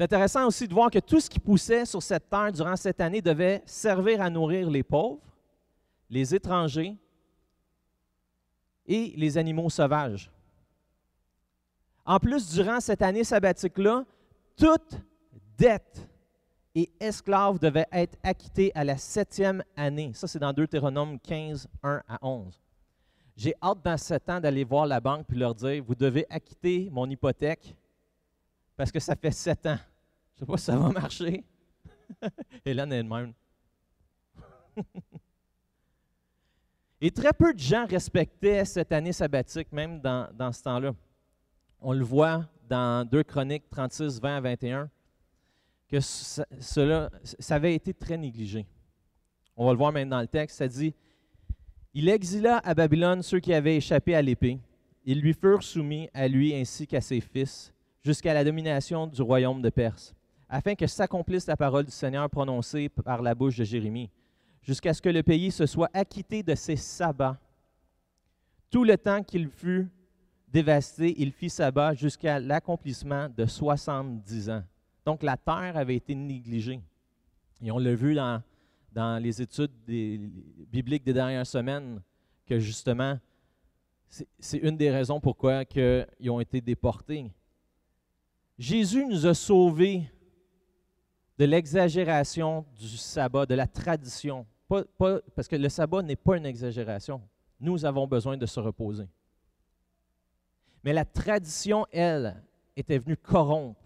C'est 0.00 0.04
intéressant 0.04 0.46
aussi 0.46 0.66
de 0.66 0.72
voir 0.72 0.90
que 0.90 0.98
tout 0.98 1.20
ce 1.20 1.28
qui 1.28 1.38
poussait 1.38 1.84
sur 1.84 2.02
cette 2.02 2.30
terre 2.30 2.50
durant 2.50 2.74
cette 2.74 3.02
année 3.02 3.20
devait 3.20 3.62
servir 3.66 4.22
à 4.22 4.30
nourrir 4.30 4.70
les 4.70 4.82
pauvres, 4.82 5.20
les 6.08 6.34
étrangers 6.34 6.96
et 8.86 9.12
les 9.14 9.36
animaux 9.36 9.68
sauvages. 9.68 10.30
En 12.06 12.18
plus, 12.18 12.50
durant 12.50 12.80
cette 12.80 13.02
année 13.02 13.24
sabbatique-là, 13.24 14.06
toute 14.56 14.96
dette 15.58 16.08
et 16.74 16.90
esclaves 16.98 17.58
devaient 17.58 17.88
être 17.92 18.16
acquittés 18.22 18.72
à 18.74 18.84
la 18.84 18.96
septième 18.96 19.62
année. 19.76 20.12
Ça, 20.14 20.26
c'est 20.26 20.38
dans 20.38 20.54
Deutéronome 20.54 21.20
15, 21.20 21.68
1 21.82 22.02
à 22.08 22.26
11. 22.26 22.58
J'ai 23.36 23.54
hâte 23.62 23.82
dans 23.84 23.98
sept 23.98 24.30
ans 24.30 24.40
d'aller 24.40 24.64
voir 24.64 24.86
la 24.86 24.98
banque 24.98 25.26
puis 25.26 25.36
leur 25.36 25.54
dire 25.54 25.84
Vous 25.86 25.94
devez 25.94 26.24
acquitter 26.30 26.88
mon 26.90 27.04
hypothèque 27.10 27.76
parce 28.78 28.90
que 28.90 28.98
ça 28.98 29.14
fait 29.14 29.30
sept 29.30 29.66
ans. 29.66 29.76
Sais 30.40 30.46
pas 30.46 30.56
si 30.56 30.64
ça 30.64 30.76
va 30.76 30.88
marcher. 30.88 31.44
Hélène 32.64 32.92
est 32.92 33.02
même. 33.02 33.34
Et 37.02 37.10
très 37.10 37.34
peu 37.34 37.52
de 37.52 37.58
gens 37.58 37.86
respectaient 37.86 38.64
cette 38.64 38.90
année 38.92 39.12
sabbatique, 39.12 39.70
même 39.70 40.00
dans, 40.00 40.52
ce 40.52 40.62
temps-là. 40.62 40.94
On 41.78 41.92
le 41.92 42.04
voit 42.04 42.48
dans 42.70 43.06
2 43.06 43.22
Chroniques 43.22 43.68
36, 43.68 44.18
20 44.18 44.36
à 44.36 44.40
21, 44.40 44.90
que 45.88 46.00
cela, 46.00 47.10
ça 47.22 47.56
avait 47.56 47.74
été 47.74 47.92
très 47.92 48.16
négligé. 48.16 48.64
On 49.56 49.66
va 49.66 49.72
le 49.72 49.78
voir 49.78 49.92
maintenant 49.92 50.16
dans 50.16 50.22
le 50.22 50.28
texte. 50.28 50.56
Ça 50.56 50.68
dit 50.68 50.94
Il 51.92 52.08
exila 52.08 52.58
à 52.64 52.72
Babylone 52.72 53.22
ceux 53.22 53.40
qui 53.40 53.52
avaient 53.52 53.76
échappé 53.76 54.14
à 54.14 54.22
l'épée. 54.22 54.58
Ils 55.04 55.20
lui 55.20 55.34
furent 55.34 55.62
soumis 55.62 56.08
à 56.14 56.28
lui 56.28 56.54
ainsi 56.54 56.86
qu'à 56.86 57.02
ses 57.02 57.20
fils, 57.20 57.74
jusqu'à 58.02 58.32
la 58.32 58.42
domination 58.42 59.06
du 59.06 59.20
royaume 59.20 59.60
de 59.60 59.68
Perse, 59.68 60.14
afin 60.50 60.74
que 60.74 60.86
s'accomplisse 60.86 61.46
la 61.46 61.56
parole 61.56 61.84
du 61.84 61.92
Seigneur 61.92 62.28
prononcée 62.28 62.88
par 62.88 63.22
la 63.22 63.34
bouche 63.34 63.56
de 63.56 63.64
Jérémie, 63.64 64.10
jusqu'à 64.62 64.92
ce 64.92 65.00
que 65.00 65.08
le 65.08 65.22
pays 65.22 65.52
se 65.52 65.64
soit 65.64 65.88
acquitté 65.94 66.42
de 66.42 66.54
ses 66.56 66.76
sabbats. 66.76 67.38
Tout 68.68 68.84
le 68.84 68.98
temps 68.98 69.22
qu'il 69.22 69.48
fut 69.48 69.88
dévasté, 70.48 71.14
il 71.18 71.30
fit 71.32 71.48
sabbat 71.48 71.94
jusqu'à 71.94 72.40
l'accomplissement 72.40 73.28
de 73.28 73.46
soixante-dix 73.46 74.50
ans. 74.50 74.64
Donc 75.04 75.22
la 75.22 75.36
terre 75.36 75.76
avait 75.76 75.96
été 75.96 76.14
négligée. 76.14 76.80
Et 77.62 77.70
on 77.70 77.78
l'a 77.78 77.94
vu 77.94 78.14
dans, 78.14 78.42
dans 78.92 79.22
les 79.22 79.40
études 79.40 79.70
bibliques 79.86 81.04
des 81.04 81.12
dernières 81.12 81.46
semaines, 81.46 82.02
que 82.44 82.58
justement, 82.58 83.18
c'est 84.08 84.58
une 84.58 84.76
des 84.76 84.90
raisons 84.90 85.20
pourquoi 85.20 85.62
ils 86.18 86.30
ont 86.30 86.40
été 86.40 86.60
déportés. 86.60 87.30
Jésus 88.58 89.06
nous 89.06 89.26
a 89.26 89.34
sauvés 89.34 90.10
de 91.40 91.46
l'exagération 91.46 92.66
du 92.78 92.98
sabbat, 92.98 93.46
de 93.46 93.54
la 93.54 93.66
tradition. 93.66 94.44
parce 94.68 95.48
que 95.48 95.56
le 95.56 95.70
sabbat 95.70 96.02
n'est 96.02 96.14
pas 96.14 96.36
une 96.36 96.44
exagération. 96.44 97.22
Nous 97.58 97.86
avons 97.86 98.06
besoin 98.06 98.36
de 98.36 98.44
se 98.44 98.60
reposer. 98.60 99.08
Mais 100.84 100.92
la 100.92 101.06
tradition, 101.06 101.86
elle, 101.90 102.36
était 102.76 102.98
venue 102.98 103.16
corrompre 103.16 103.80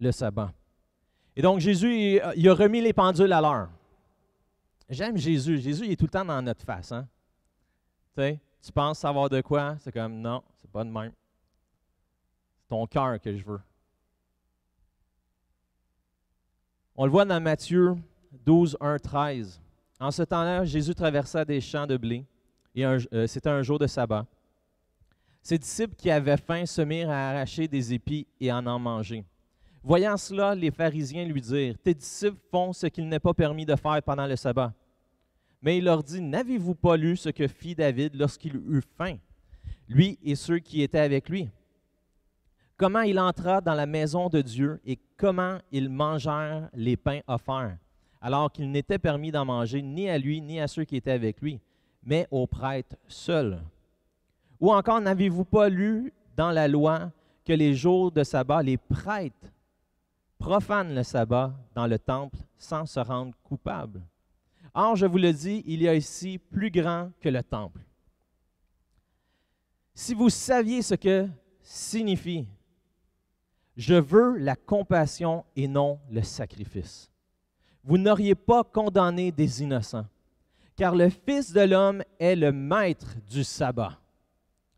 le 0.00 0.10
sabbat. 0.10 0.52
Et 1.36 1.42
donc 1.42 1.60
Jésus, 1.60 2.20
il 2.34 2.48
a 2.48 2.54
remis 2.54 2.80
les 2.80 2.92
pendules 2.92 3.32
à 3.32 3.40
l'heure. 3.40 3.68
J'aime 4.88 5.16
Jésus. 5.16 5.60
Jésus, 5.60 5.84
il 5.84 5.92
est 5.92 5.96
tout 5.96 6.06
le 6.06 6.10
temps 6.10 6.24
dans 6.24 6.42
notre 6.42 6.64
face. 6.64 6.90
Hein? 6.90 7.06
Tu, 8.16 8.20
sais, 8.20 8.40
tu 8.60 8.72
penses 8.72 8.98
savoir 8.98 9.28
de 9.28 9.40
quoi? 9.42 9.76
C'est 9.78 9.92
comme, 9.92 10.20
non, 10.20 10.42
c'est 10.60 10.70
pas 10.72 10.82
de 10.82 10.90
même. 10.90 11.12
C'est 12.62 12.68
ton 12.68 12.84
cœur 12.88 13.20
que 13.20 13.36
je 13.36 13.44
veux. 13.44 13.60
On 16.98 17.04
le 17.04 17.10
voit 17.10 17.26
dans 17.26 17.40
Matthieu 17.40 17.94
12, 18.46 18.78
1, 18.80 18.98
13. 18.98 19.60
En 20.00 20.10
ce 20.10 20.22
temps-là, 20.22 20.64
Jésus 20.64 20.94
traversa 20.94 21.44
des 21.44 21.60
champs 21.60 21.86
de 21.86 21.98
blé, 21.98 22.24
et 22.74 22.86
euh, 22.86 23.26
c'était 23.26 23.50
un 23.50 23.62
jour 23.62 23.78
de 23.78 23.86
sabbat. 23.86 24.24
Ses 25.42 25.58
disciples 25.58 25.94
qui 25.94 26.10
avaient 26.10 26.38
faim 26.38 26.64
se 26.64 26.80
mirent 26.80 27.10
à 27.10 27.30
arracher 27.30 27.68
des 27.68 27.92
épis 27.92 28.26
et 28.40 28.50
en 28.50 28.78
manger. 28.78 29.24
Voyant 29.82 30.16
cela, 30.16 30.54
les 30.54 30.70
pharisiens 30.70 31.26
lui 31.26 31.42
dirent, 31.42 31.76
Tes 31.84 31.92
disciples 31.92 32.40
font 32.50 32.72
ce 32.72 32.86
qu'il 32.86 33.06
n'est 33.06 33.20
pas 33.20 33.34
permis 33.34 33.66
de 33.66 33.76
faire 33.76 34.02
pendant 34.02 34.26
le 34.26 34.34
sabbat. 34.34 34.72
Mais 35.60 35.76
il 35.76 35.84
leur 35.84 36.02
dit, 36.02 36.22
N'avez-vous 36.22 36.74
pas 36.74 36.96
lu 36.96 37.18
ce 37.18 37.28
que 37.28 37.46
fit 37.46 37.74
David 37.74 38.14
lorsqu'il 38.14 38.56
eut 38.56 38.82
faim, 38.96 39.18
lui 39.86 40.18
et 40.24 40.34
ceux 40.34 40.60
qui 40.60 40.80
étaient 40.80 40.98
avec 40.98 41.28
lui? 41.28 41.50
Comment 42.76 43.00
il 43.00 43.18
entra 43.18 43.60
dans 43.60 43.74
la 43.74 43.86
maison 43.86 44.28
de 44.28 44.42
Dieu 44.42 44.80
et 44.84 44.98
comment 45.16 45.58
ils 45.72 45.88
mangèrent 45.88 46.68
les 46.74 46.96
pains 46.96 47.20
offerts, 47.26 47.78
alors 48.20 48.52
qu'il 48.52 48.70
n'était 48.70 48.98
permis 48.98 49.30
d'en 49.30 49.44
manger 49.44 49.82
ni 49.82 50.08
à 50.08 50.18
lui 50.18 50.40
ni 50.40 50.60
à 50.60 50.68
ceux 50.68 50.84
qui 50.84 50.96
étaient 50.96 51.12
avec 51.12 51.40
lui, 51.40 51.60
mais 52.02 52.26
aux 52.30 52.46
prêtres 52.46 52.96
seuls. 53.08 53.60
Ou 54.60 54.72
encore, 54.72 55.00
n'avez-vous 55.00 55.44
pas 55.44 55.68
lu 55.68 56.12
dans 56.36 56.50
la 56.50 56.68
loi 56.68 57.10
que 57.44 57.52
les 57.52 57.74
jours 57.74 58.10
de 58.12 58.24
sabbat, 58.24 58.62
les 58.62 58.76
prêtres 58.76 59.52
profanent 60.38 60.94
le 60.94 61.02
sabbat 61.02 61.54
dans 61.74 61.86
le 61.86 61.98
temple 61.98 62.38
sans 62.58 62.86
se 62.86 63.00
rendre 63.00 63.34
coupables? 63.42 64.02
Or, 64.74 64.96
je 64.96 65.06
vous 65.06 65.18
le 65.18 65.32
dis, 65.32 65.62
il 65.66 65.82
y 65.82 65.88
a 65.88 65.94
ici 65.94 66.38
plus 66.38 66.70
grand 66.70 67.10
que 67.20 67.30
le 67.30 67.42
temple. 67.42 67.80
Si 69.94 70.12
vous 70.12 70.28
saviez 70.28 70.82
ce 70.82 70.94
que 70.94 71.26
signifie 71.62 72.46
je 73.76 73.94
veux 73.94 74.38
la 74.38 74.56
compassion 74.56 75.44
et 75.54 75.68
non 75.68 75.98
le 76.10 76.22
sacrifice. 76.22 77.10
Vous 77.84 77.98
n'auriez 77.98 78.34
pas 78.34 78.64
condamné 78.64 79.30
des 79.30 79.62
innocents, 79.62 80.06
car 80.76 80.94
le 80.94 81.08
Fils 81.08 81.52
de 81.52 81.60
l'homme 81.60 82.02
est 82.18 82.36
le 82.36 82.52
maître 82.52 83.14
du 83.28 83.44
sabbat. 83.44 83.98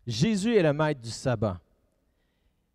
Jésus 0.06 0.56
est 0.56 0.62
le 0.62 0.72
maître 0.72 1.00
du 1.00 1.10
sabbat. 1.10 1.60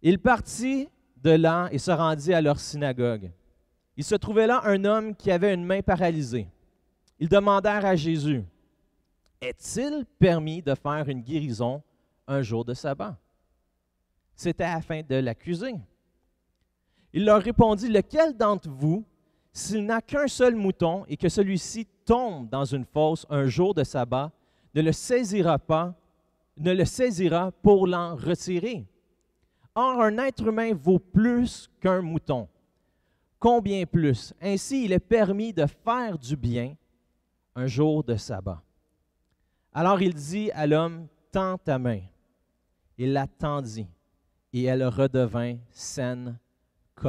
Il 0.02 0.20
partit 0.20 0.90
de 1.18 1.32
là 1.32 1.68
et 1.72 1.78
se 1.78 1.92
rendit 1.92 2.34
à 2.34 2.42
leur 2.42 2.60
synagogue. 2.60 3.32
Il 3.96 4.04
se 4.04 4.16
trouvait 4.16 4.48
là 4.48 4.62
un 4.66 4.84
homme 4.86 5.16
qui 5.16 5.32
avait 5.32 5.54
une 5.54 5.64
main 5.64 5.82
paralysée. 5.82 6.48
Ils 7.20 7.30
demandèrent 7.30 7.86
à 7.86 7.96
Jésus, 7.96 8.44
Est-il 9.40 10.06
permis 10.20 10.62
de 10.62 10.74
faire 10.74 11.08
une 11.08 11.22
guérison 11.22 11.82
un 12.28 12.42
jour 12.42 12.66
de 12.66 12.74
sabbat? 12.74 13.18
C'était 14.36 14.64
afin 14.64 15.02
de 15.02 15.16
l'accuser. 15.16 15.76
Il 17.14 17.26
leur 17.26 17.42
répondit, 17.42 17.88
Lequel 17.88 18.36
d'entre 18.36 18.70
vous, 18.70 19.06
s'il 19.52 19.86
n'a 19.86 20.02
qu'un 20.02 20.28
seul 20.28 20.56
mouton 20.56 21.06
et 21.08 21.16
que 21.16 21.30
celui-ci 21.30 21.88
tombe 22.06 22.50
dans 22.50 22.66
une 22.66 22.86
fosse 22.86 23.26
un 23.30 23.46
jour 23.46 23.74
de 23.76 23.84
sabbat, 23.84 24.32
ne 24.74 24.82
le 24.82 24.92
saisira 24.92 25.60
pas, 25.60 25.94
ne 26.58 26.74
le 26.74 26.86
saisira 26.86 27.52
pour 27.52 27.86
l'en 27.88 28.16
retirer? 28.16 28.86
Or, 29.76 30.02
un 30.02 30.18
être 30.18 30.48
humain 30.48 30.74
vaut 30.74 31.00
plus 31.00 31.70
qu'un 31.80 32.02
mouton. 32.02 32.48
Combien 33.40 33.86
plus? 33.86 34.34
Ainsi, 34.42 34.86
il 34.86 34.92
est 34.92 35.00
permis 35.00 35.54
de 35.54 35.66
faire 35.66 36.18
du 36.18 36.36
bien 36.36 36.76
un 37.56 37.68
jour 37.68 38.04
de 38.04 38.16
sabbat. 38.16 38.62
Alors 39.72 40.02
il 40.02 40.14
dit 40.14 40.52
à 40.52 40.66
l'homme, 40.66 41.08
Tends 41.32 41.58
ta 41.58 41.80
main. 41.80 42.02
Il 42.96 43.14
la 43.14 43.26
tendit, 43.26 43.88
et 44.54 44.64
elle 44.64 44.86
redevint 44.86 45.58
saine 45.72 46.38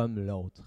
l'autre. 0.01 0.63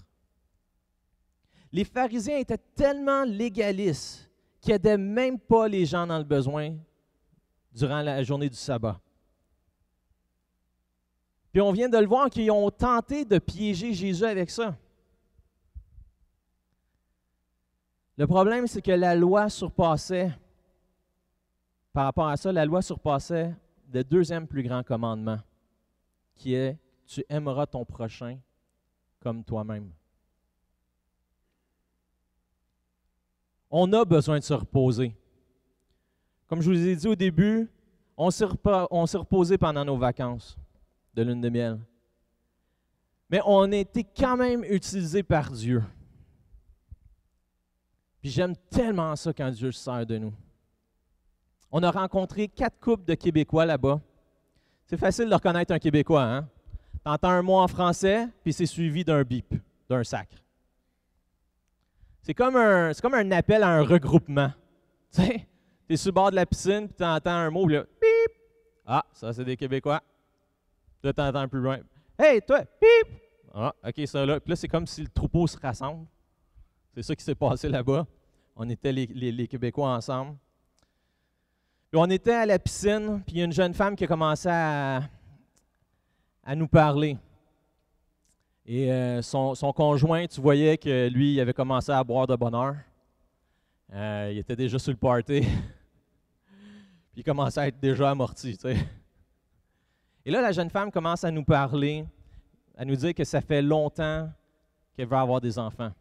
Les 1.72 1.84
pharisiens 1.84 2.38
étaient 2.38 2.58
tellement 2.74 3.24
légalistes 3.24 4.30
qu'ils 4.60 4.72
n'aidaient 4.72 4.96
même 4.96 5.38
pas 5.38 5.68
les 5.68 5.84
gens 5.84 6.06
dans 6.06 6.18
le 6.18 6.24
besoin 6.24 6.76
durant 7.72 8.00
la 8.00 8.22
journée 8.22 8.48
du 8.48 8.56
sabbat. 8.56 9.00
Puis 11.52 11.60
on 11.60 11.72
vient 11.72 11.88
de 11.88 11.98
le 11.98 12.06
voir 12.06 12.30
qu'ils 12.30 12.50
ont 12.50 12.70
tenté 12.70 13.24
de 13.24 13.38
piéger 13.38 13.92
Jésus 13.92 14.24
avec 14.24 14.50
ça. 14.50 14.76
Le 18.16 18.26
problème, 18.26 18.66
c'est 18.66 18.82
que 18.82 18.90
la 18.90 19.14
loi 19.14 19.48
surpassait, 19.48 20.32
par 21.92 22.04
rapport 22.04 22.28
à 22.28 22.36
ça, 22.36 22.50
la 22.50 22.64
loi 22.64 22.82
surpassait 22.82 23.54
le 23.92 24.02
deuxième 24.02 24.46
plus 24.46 24.62
grand 24.62 24.82
commandement, 24.82 25.38
qui 26.34 26.54
est 26.54 26.76
Tu 27.06 27.24
aimeras 27.28 27.66
ton 27.66 27.84
prochain 27.84 28.38
comme 29.20 29.44
toi-même. 29.44 29.90
On 33.70 33.92
a 33.92 34.04
besoin 34.04 34.38
de 34.38 34.44
se 34.44 34.54
reposer. 34.54 35.14
Comme 36.46 36.62
je 36.62 36.70
vous 36.70 36.86
ai 36.86 36.96
dit 36.96 37.06
au 37.06 37.14
début, 37.14 37.70
on 38.16 38.30
s'est 38.30 38.44
reposé 38.44 39.58
pendant 39.58 39.84
nos 39.84 39.98
vacances 39.98 40.56
de 41.14 41.22
lune 41.22 41.40
de 41.40 41.48
miel. 41.48 41.78
Mais 43.30 43.40
on 43.44 43.70
a 43.70 43.76
été 43.76 44.04
quand 44.04 44.36
même 44.36 44.64
utilisé 44.64 45.22
par 45.22 45.50
Dieu. 45.50 45.82
Puis 48.20 48.30
j'aime 48.30 48.56
tellement 48.70 49.14
ça 49.16 49.32
quand 49.32 49.50
Dieu 49.50 49.70
se 49.70 49.80
sert 49.80 50.06
de 50.06 50.16
nous. 50.16 50.32
On 51.70 51.82
a 51.82 51.90
rencontré 51.90 52.48
quatre 52.48 52.80
couples 52.80 53.04
de 53.04 53.14
Québécois 53.14 53.66
là-bas. 53.66 54.00
C'est 54.86 54.96
facile 54.96 55.28
de 55.28 55.34
reconnaître 55.34 55.72
un 55.74 55.78
Québécois, 55.78 56.24
hein? 56.24 56.48
T'entends 57.08 57.30
un 57.30 57.40
mot 57.40 57.56
en 57.56 57.68
français, 57.68 58.28
puis 58.44 58.52
c'est 58.52 58.66
suivi 58.66 59.02
d'un 59.02 59.22
bip, 59.22 59.54
d'un 59.88 60.04
sacre. 60.04 60.36
C'est 62.20 62.34
comme, 62.34 62.54
un, 62.54 62.92
comme 63.00 63.14
un 63.14 63.30
appel 63.30 63.62
à 63.62 63.70
un 63.70 63.82
regroupement. 63.82 64.52
Tu 65.10 65.22
sais, 65.22 65.48
tu 65.86 65.94
es 65.94 65.96
sur 65.96 66.10
le 66.10 66.12
bord 66.12 66.30
de 66.30 66.36
la 66.36 66.44
piscine, 66.44 66.86
puis 66.86 66.96
tu 66.98 67.04
entends 67.04 67.30
un 67.30 67.48
mot, 67.48 67.64
puis 67.64 67.76
là, 67.76 67.84
bip! 67.84 68.32
Ah, 68.84 69.06
ça, 69.14 69.32
c'est 69.32 69.42
des 69.46 69.56
Québécois. 69.56 70.02
Là, 71.02 71.14
tu 71.14 71.22
entends 71.22 71.48
plus 71.48 71.60
loin. 71.60 71.78
Hey, 72.18 72.42
toi, 72.42 72.60
bip! 72.60 73.22
Ah, 73.54 73.74
OK, 73.82 74.06
ça 74.06 74.26
là. 74.26 74.38
Puis 74.38 74.50
là, 74.50 74.56
c'est 74.56 74.68
comme 74.68 74.86
si 74.86 75.00
le 75.00 75.08
troupeau 75.08 75.46
se 75.46 75.56
rassemble. 75.56 76.04
C'est 76.94 77.02
ça 77.02 77.16
qui 77.16 77.24
s'est 77.24 77.34
passé 77.34 77.70
là-bas. 77.70 78.06
On 78.54 78.68
était 78.68 78.92
les, 78.92 79.48
Québécois 79.48 79.88
ensemble. 79.88 80.36
Puis 81.90 81.98
on 81.98 82.10
était 82.10 82.34
à 82.34 82.44
la 82.44 82.58
piscine, 82.58 83.22
puis 83.26 83.36
il 83.36 83.38
y 83.38 83.40
a 83.40 83.46
une 83.46 83.52
jeune 83.54 83.72
femme 83.72 83.96
qui 83.96 84.04
a 84.04 84.06
commencé 84.06 84.50
à, 84.50 85.08
à 86.48 86.56
nous 86.56 86.66
parler. 86.66 87.18
Et 88.64 88.90
euh, 88.90 89.20
son, 89.20 89.54
conjoint, 89.76 90.26
tu 90.26 90.40
voyais 90.40 90.78
que 90.78 91.06
lui, 91.08 91.34
il 91.34 91.40
avait 91.40 91.52
commencé 91.52 91.92
à 91.92 92.02
boire 92.02 92.26
de 92.26 92.34
bonheur. 92.36 92.74
Euh, 93.92 94.30
il 94.32 94.38
était 94.38 94.56
déjà 94.56 94.78
sur 94.78 94.90
le 94.90 94.96
party. 94.96 95.40
puis 97.12 97.18
il 97.18 97.22
commençait 97.22 97.60
à 97.60 97.68
être 97.68 97.78
déjà 97.78 98.10
amorti. 98.10 98.56
Tu 98.56 98.62
sais. 98.62 98.78
Et 100.24 100.30
là, 100.30 100.40
la 100.40 100.50
jeune 100.50 100.70
femme 100.70 100.90
commence 100.90 101.22
à 101.22 101.30
nous 101.30 101.44
parler, 101.44 102.06
à 102.78 102.86
nous 102.86 102.96
dire 102.96 103.12
que 103.14 103.24
ça 103.24 103.42
fait 103.42 103.60
longtemps 103.60 104.30
qu'elle 104.96 105.06
veut 105.06 105.16
avoir 105.16 105.42
des 105.42 105.58
enfants. 105.58 105.92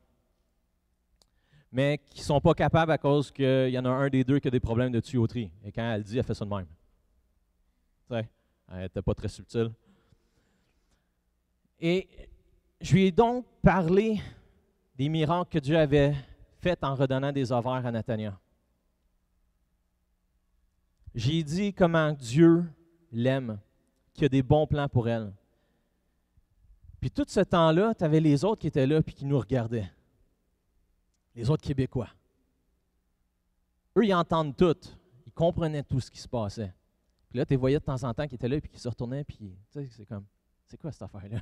Mais 1.74 2.00
qui 2.10 2.22
ne 2.22 2.26
sont 2.26 2.40
pas 2.40 2.54
capables 2.54 2.94
à 2.94 2.98
cause 2.98 3.32
qu'il 3.32 3.70
y 3.70 3.78
en 3.78 3.84
a 3.84 3.90
un 3.90 4.08
des 4.08 4.24
deux 4.24 4.40
qui 4.40 4.48
a 4.48 4.52
des 4.52 4.62
problèmes 4.62 4.94
de 4.94 5.02
tuyauterie. 5.02 5.52
Et 5.66 5.74
quand 5.74 5.92
elle 5.92 6.04
dit, 6.04 6.18
elle 6.18 6.24
fait 6.24 6.34
ça 6.34 6.46
de 6.46 6.50
même. 6.50 6.68
Tu 8.10 8.16
sais, 8.16 8.30
elle 8.72 8.84
n'était 8.84 9.02
pas 9.02 9.14
très 9.14 9.28
subtile. 9.28 9.72
Et 11.80 12.08
je 12.82 12.94
lui 12.94 13.06
ai 13.06 13.12
donc 13.12 13.46
parlé 13.62 14.22
des 14.96 15.10
miracles 15.10 15.50
que 15.52 15.60
Dieu 15.60 15.78
avait 15.78 16.16
faits 16.60 16.84
en 16.84 16.96
redonnant 16.96 17.32
des 17.32 17.52
ovaires 17.52 17.86
à 17.86 17.92
Nathania. 17.92 18.40
J'ai 21.14 21.44
dit 21.44 21.74
comment 21.74 22.12
Dieu 22.12 22.66
l'aime, 23.12 23.60
qu'il 24.14 24.26
a 24.26 24.30
des 24.30 24.44
bons 24.44 24.68
plans 24.68 24.90
pour 24.90 25.08
elle. 25.08 25.34
Puis 27.00 27.12
tout 27.12 27.26
ce 27.28 27.40
temps-là, 27.40 27.94
tu 27.94 28.04
avais 28.04 28.20
les 28.20 28.44
autres 28.44 28.62
qui 28.62 28.68
étaient 28.68 28.88
là 28.88 29.02
puis 29.02 29.14
qui 29.14 29.26
nous 29.26 29.40
regardaient. 29.40 29.90
Les 31.36 31.50
autres 31.50 31.64
Québécois. 31.64 32.10
Eux, 33.98 34.06
ils 34.06 34.14
entendent 34.14 34.56
tout. 34.56 34.78
Ils 35.26 35.32
comprenaient 35.32 35.84
tout 35.84 36.00
ce 36.00 36.10
qui 36.10 36.20
se 36.20 36.28
passait. 36.28 36.74
Puis 37.30 37.38
là, 37.38 37.46
tu 37.46 37.52
les 37.54 37.58
voyais 37.58 37.80
de 37.80 37.84
temps 37.84 38.04
en 38.04 38.14
temps 38.14 38.28
qui 38.28 38.36
étaient 38.36 38.48
là 38.48 38.60
puis 38.60 38.70
qui 38.70 38.80
se 38.80 38.88
retournaient. 38.88 39.24
Puis, 39.24 39.38
tu 39.38 39.56
sais, 39.72 39.88
c'est 39.92 40.06
comme, 40.06 40.26
c'est 40.66 40.78
quoi 40.78 40.92
cette 40.92 41.04
affaire-là? 41.04 41.40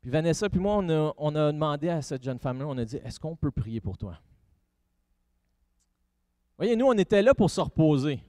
Puis 0.00 0.10
Vanessa, 0.10 0.48
puis 0.48 0.60
moi, 0.60 0.76
on 0.76 1.34
a, 1.34 1.52
demandé 1.52 1.88
à 1.88 2.00
cette 2.00 2.22
jeune 2.22 2.38
femme-là, 2.38 2.66
on 2.66 2.78
a 2.78 2.84
dit, 2.84 2.96
est-ce 2.96 3.20
qu'on 3.20 3.36
peut 3.36 3.50
prier 3.50 3.80
pour 3.80 3.98
toi? 3.98 4.18
Voyez, 6.56 6.76
nous, 6.76 6.86
on 6.86 6.96
était 6.96 7.22
là 7.22 7.34
pour 7.34 7.50
se 7.50 7.60
reposer. 7.60 8.22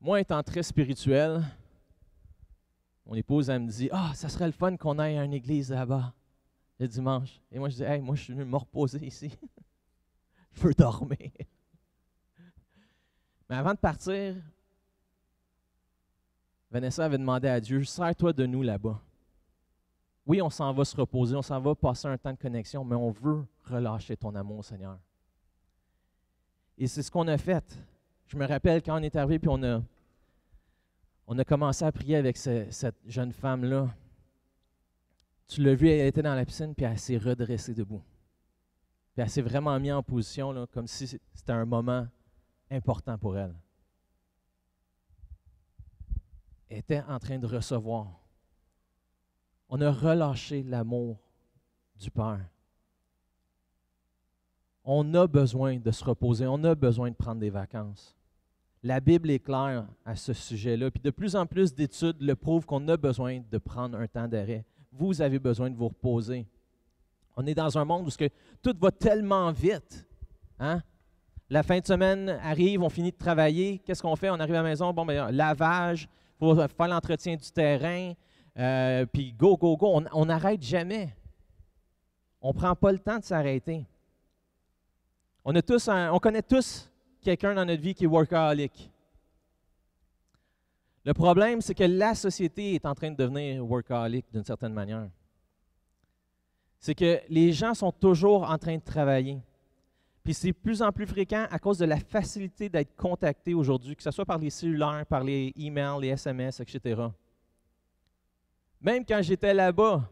Moi, 0.00 0.20
étant 0.20 0.42
très 0.42 0.62
spirituel, 0.62 1.42
mon 3.06 3.14
épouse, 3.14 3.50
elle 3.50 3.62
me 3.62 3.70
dit, 3.70 3.88
ah, 3.92 4.12
ça 4.14 4.28
serait 4.28 4.46
le 4.46 4.52
fun 4.52 4.76
qu'on 4.76 4.98
aille 4.98 5.16
à 5.16 5.24
une 5.24 5.34
église 5.34 5.70
là-bas 5.70 6.12
le 6.78 6.88
dimanche. 6.88 7.40
Et 7.50 7.58
moi, 7.58 7.68
je 7.68 7.76
dis, 7.76 7.82
hey, 7.82 8.00
moi, 8.00 8.14
je 8.14 8.22
suis 8.22 8.32
venu 8.32 8.44
me 8.44 8.56
reposer 8.56 9.04
ici. 9.06 9.30
je 10.52 10.60
veux 10.60 10.74
dormir. 10.74 11.30
Mais 13.48 13.56
avant 13.56 13.72
de 13.72 13.78
partir, 13.78 14.36
Vanessa 16.70 17.04
avait 17.04 17.18
demandé 17.18 17.48
à 17.48 17.60
Dieu, 17.60 17.84
sers-toi 17.84 18.32
de 18.32 18.46
nous 18.46 18.62
là-bas. 18.62 19.00
Oui, 20.26 20.42
on 20.42 20.50
s'en 20.50 20.72
va 20.72 20.84
se 20.84 20.96
reposer, 20.96 21.36
on 21.36 21.42
s'en 21.42 21.60
va 21.60 21.74
passer 21.74 22.08
un 22.08 22.18
temps 22.18 22.32
de 22.32 22.38
connexion, 22.38 22.84
mais 22.84 22.96
on 22.96 23.10
veut 23.10 23.46
relâcher 23.64 24.16
ton 24.16 24.34
amour, 24.34 24.64
Seigneur. 24.64 24.98
Et 26.76 26.88
c'est 26.88 27.02
ce 27.02 27.10
qu'on 27.10 27.28
a 27.28 27.38
fait. 27.38 27.78
Je 28.26 28.36
me 28.36 28.46
rappelle 28.46 28.82
quand 28.82 28.98
on 28.98 29.02
est 29.02 29.14
arrivé, 29.14 29.38
puis 29.38 29.48
on 29.48 29.62
a, 29.62 29.80
on 31.28 31.38
a 31.38 31.44
commencé 31.44 31.84
à 31.84 31.92
prier 31.92 32.16
avec 32.16 32.36
cette 32.36 32.96
jeune 33.06 33.32
femme-là. 33.32 33.88
Tu 35.46 35.62
l'as 35.62 35.74
vu, 35.74 35.88
elle 35.88 36.08
était 36.08 36.22
dans 36.22 36.34
la 36.34 36.44
piscine, 36.44 36.74
puis 36.74 36.84
elle 36.84 36.98
s'est 36.98 37.18
redressée 37.18 37.72
debout. 37.72 38.02
Puis 39.14 39.22
elle 39.22 39.30
s'est 39.30 39.42
vraiment 39.42 39.78
mise 39.78 39.92
en 39.92 40.02
position, 40.02 40.66
comme 40.72 40.88
si 40.88 41.06
c'était 41.06 41.52
un 41.52 41.64
moment 41.64 42.08
important 42.68 43.16
pour 43.16 43.38
elle. 43.38 43.54
Était 46.70 47.02
en 47.08 47.18
train 47.18 47.38
de 47.38 47.46
recevoir. 47.46 48.06
On 49.68 49.80
a 49.80 49.90
relâché 49.90 50.62
l'amour 50.62 51.18
du 51.98 52.10
Père. 52.10 52.46
On 54.84 55.14
a 55.14 55.26
besoin 55.26 55.78
de 55.78 55.90
se 55.90 56.04
reposer, 56.04 56.46
on 56.46 56.62
a 56.62 56.74
besoin 56.74 57.10
de 57.10 57.16
prendre 57.16 57.40
des 57.40 57.50
vacances. 57.50 58.16
La 58.82 59.00
Bible 59.00 59.30
est 59.30 59.40
claire 59.40 59.84
à 60.04 60.14
ce 60.14 60.32
sujet-là. 60.32 60.92
Puis 60.92 61.02
de 61.02 61.10
plus 61.10 61.34
en 61.34 61.44
plus 61.44 61.74
d'études 61.74 62.22
le 62.22 62.36
prouvent 62.36 62.66
qu'on 62.66 62.86
a 62.86 62.96
besoin 62.96 63.42
de 63.50 63.58
prendre 63.58 63.98
un 63.98 64.06
temps 64.06 64.28
d'arrêt. 64.28 64.64
Vous 64.92 65.20
avez 65.20 65.40
besoin 65.40 65.70
de 65.70 65.76
vous 65.76 65.88
reposer. 65.88 66.46
On 67.36 67.44
est 67.46 67.54
dans 67.54 67.76
un 67.76 67.84
monde 67.84 68.06
où 68.06 68.26
tout 68.62 68.76
va 68.78 68.90
tellement 68.92 69.50
vite. 69.50 70.06
Hein? 70.60 70.82
La 71.50 71.62
fin 71.64 71.80
de 71.80 71.84
semaine 71.84 72.28
arrive, 72.42 72.82
on 72.82 72.88
finit 72.88 73.10
de 73.10 73.16
travailler. 73.16 73.78
Qu'est-ce 73.78 74.02
qu'on 74.02 74.16
fait? 74.16 74.30
On 74.30 74.38
arrive 74.38 74.54
à 74.54 74.62
la 74.62 74.68
maison, 74.68 74.92
bon, 74.92 75.04
ben, 75.04 75.30
lavage, 75.30 76.08
faut 76.38 76.54
faire 76.54 76.88
l'entretien 76.88 77.36
du 77.36 77.50
terrain, 77.50 78.12
euh, 78.58 79.06
puis 79.06 79.32
go, 79.32 79.56
go, 79.56 79.76
go. 79.76 80.00
On 80.12 80.26
n'arrête 80.26 80.62
jamais. 80.62 81.14
On 82.40 82.48
ne 82.48 82.52
prend 82.54 82.74
pas 82.74 82.92
le 82.92 82.98
temps 82.98 83.18
de 83.18 83.24
s'arrêter. 83.24 83.84
On, 85.44 85.54
a 85.54 85.62
tous 85.62 85.88
on 85.88 86.18
connaît 86.18 86.42
tous 86.42 86.90
quelqu'un 87.22 87.54
dans 87.54 87.64
notre 87.64 87.82
vie 87.82 87.94
qui 87.94 88.04
est 88.04 88.08
workaholic. 88.08 88.90
Le 91.04 91.14
problème, 91.14 91.60
c'est 91.60 91.74
que 91.74 91.84
la 91.84 92.14
société 92.14 92.74
est 92.74 92.84
en 92.84 92.94
train 92.94 93.10
de 93.10 93.16
devenir 93.16 93.64
workaholic 93.64 94.26
d'une 94.32 94.44
certaine 94.44 94.72
manière. 94.72 95.08
C'est 96.80 96.94
que 96.94 97.20
les 97.28 97.52
gens 97.52 97.74
sont 97.74 97.92
toujours 97.92 98.48
en 98.50 98.58
train 98.58 98.76
de 98.76 98.82
travailler. 98.82 99.38
Puis 100.26 100.34
c'est 100.34 100.48
de 100.48 100.56
plus 100.56 100.82
en 100.82 100.90
plus 100.90 101.06
fréquent 101.06 101.46
à 101.52 101.58
cause 101.60 101.78
de 101.78 101.84
la 101.84 102.00
facilité 102.00 102.68
d'être 102.68 102.96
contacté 102.96 103.54
aujourd'hui, 103.54 103.94
que 103.94 104.02
ce 104.02 104.10
soit 104.10 104.24
par 104.24 104.38
les 104.38 104.50
cellulaires, 104.50 105.06
par 105.08 105.22
les 105.22 105.52
emails, 105.56 106.00
les 106.00 106.08
SMS, 106.08 106.58
etc. 106.58 107.00
Même 108.80 109.06
quand 109.06 109.22
j'étais 109.22 109.54
là-bas, 109.54 110.10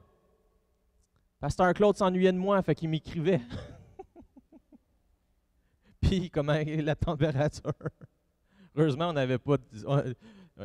Pasteur 1.40 1.74
Claude 1.74 1.96
s'ennuyait 1.96 2.30
de 2.30 2.38
moi, 2.38 2.62
fait 2.62 2.76
qu'il 2.76 2.90
m'écrivait. 2.90 3.40
Puis 6.00 6.30
comment 6.30 6.52
est 6.52 6.80
la 6.80 6.94
température? 6.94 7.72
Heureusement, 8.76 9.08
on 9.08 9.14
n'avait 9.14 9.38
pas, 9.38 9.56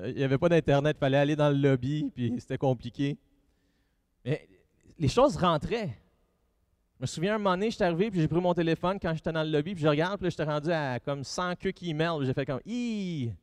il 0.06 0.14
n'y 0.14 0.24
avait 0.24 0.38
pas 0.38 0.50
d'internet, 0.50 0.96
il 0.96 1.00
fallait 1.00 1.18
aller 1.18 1.36
dans 1.36 1.50
le 1.50 1.58
lobby, 1.58 2.12
puis 2.14 2.36
c'était 2.38 2.60
compliqué. 2.60 3.18
Mais 4.24 4.48
les 5.00 5.08
choses 5.08 5.36
rentraient. 5.38 5.98
Je 7.00 7.04
me 7.04 7.08
souviens 7.08 7.36
un 7.36 7.38
moment 7.38 7.52
donné, 7.52 7.72
j'étais 7.72 7.86
arrivé, 7.86 8.12
puis 8.12 8.20
j'ai 8.20 8.28
pris 8.28 8.42
mon 8.42 8.54
téléphone 8.54 9.00
quand 9.02 9.14
j'étais 9.14 9.32
dans 9.32 9.44
le 9.44 9.50
lobby, 9.50 9.74
puis 9.74 9.84
je 9.84 9.88
regarde, 9.88 10.20
puis 10.20 10.30
j'étais 10.30 10.44
rendu 10.44 10.70
à 10.70 11.00
comme 11.00 11.24
100 11.24 11.56
queues 11.56 11.74
emails. 11.82 12.26
J'ai 12.26 12.34
fait 12.34 12.46
comme, 12.46 12.60
Hi! 12.66 13.34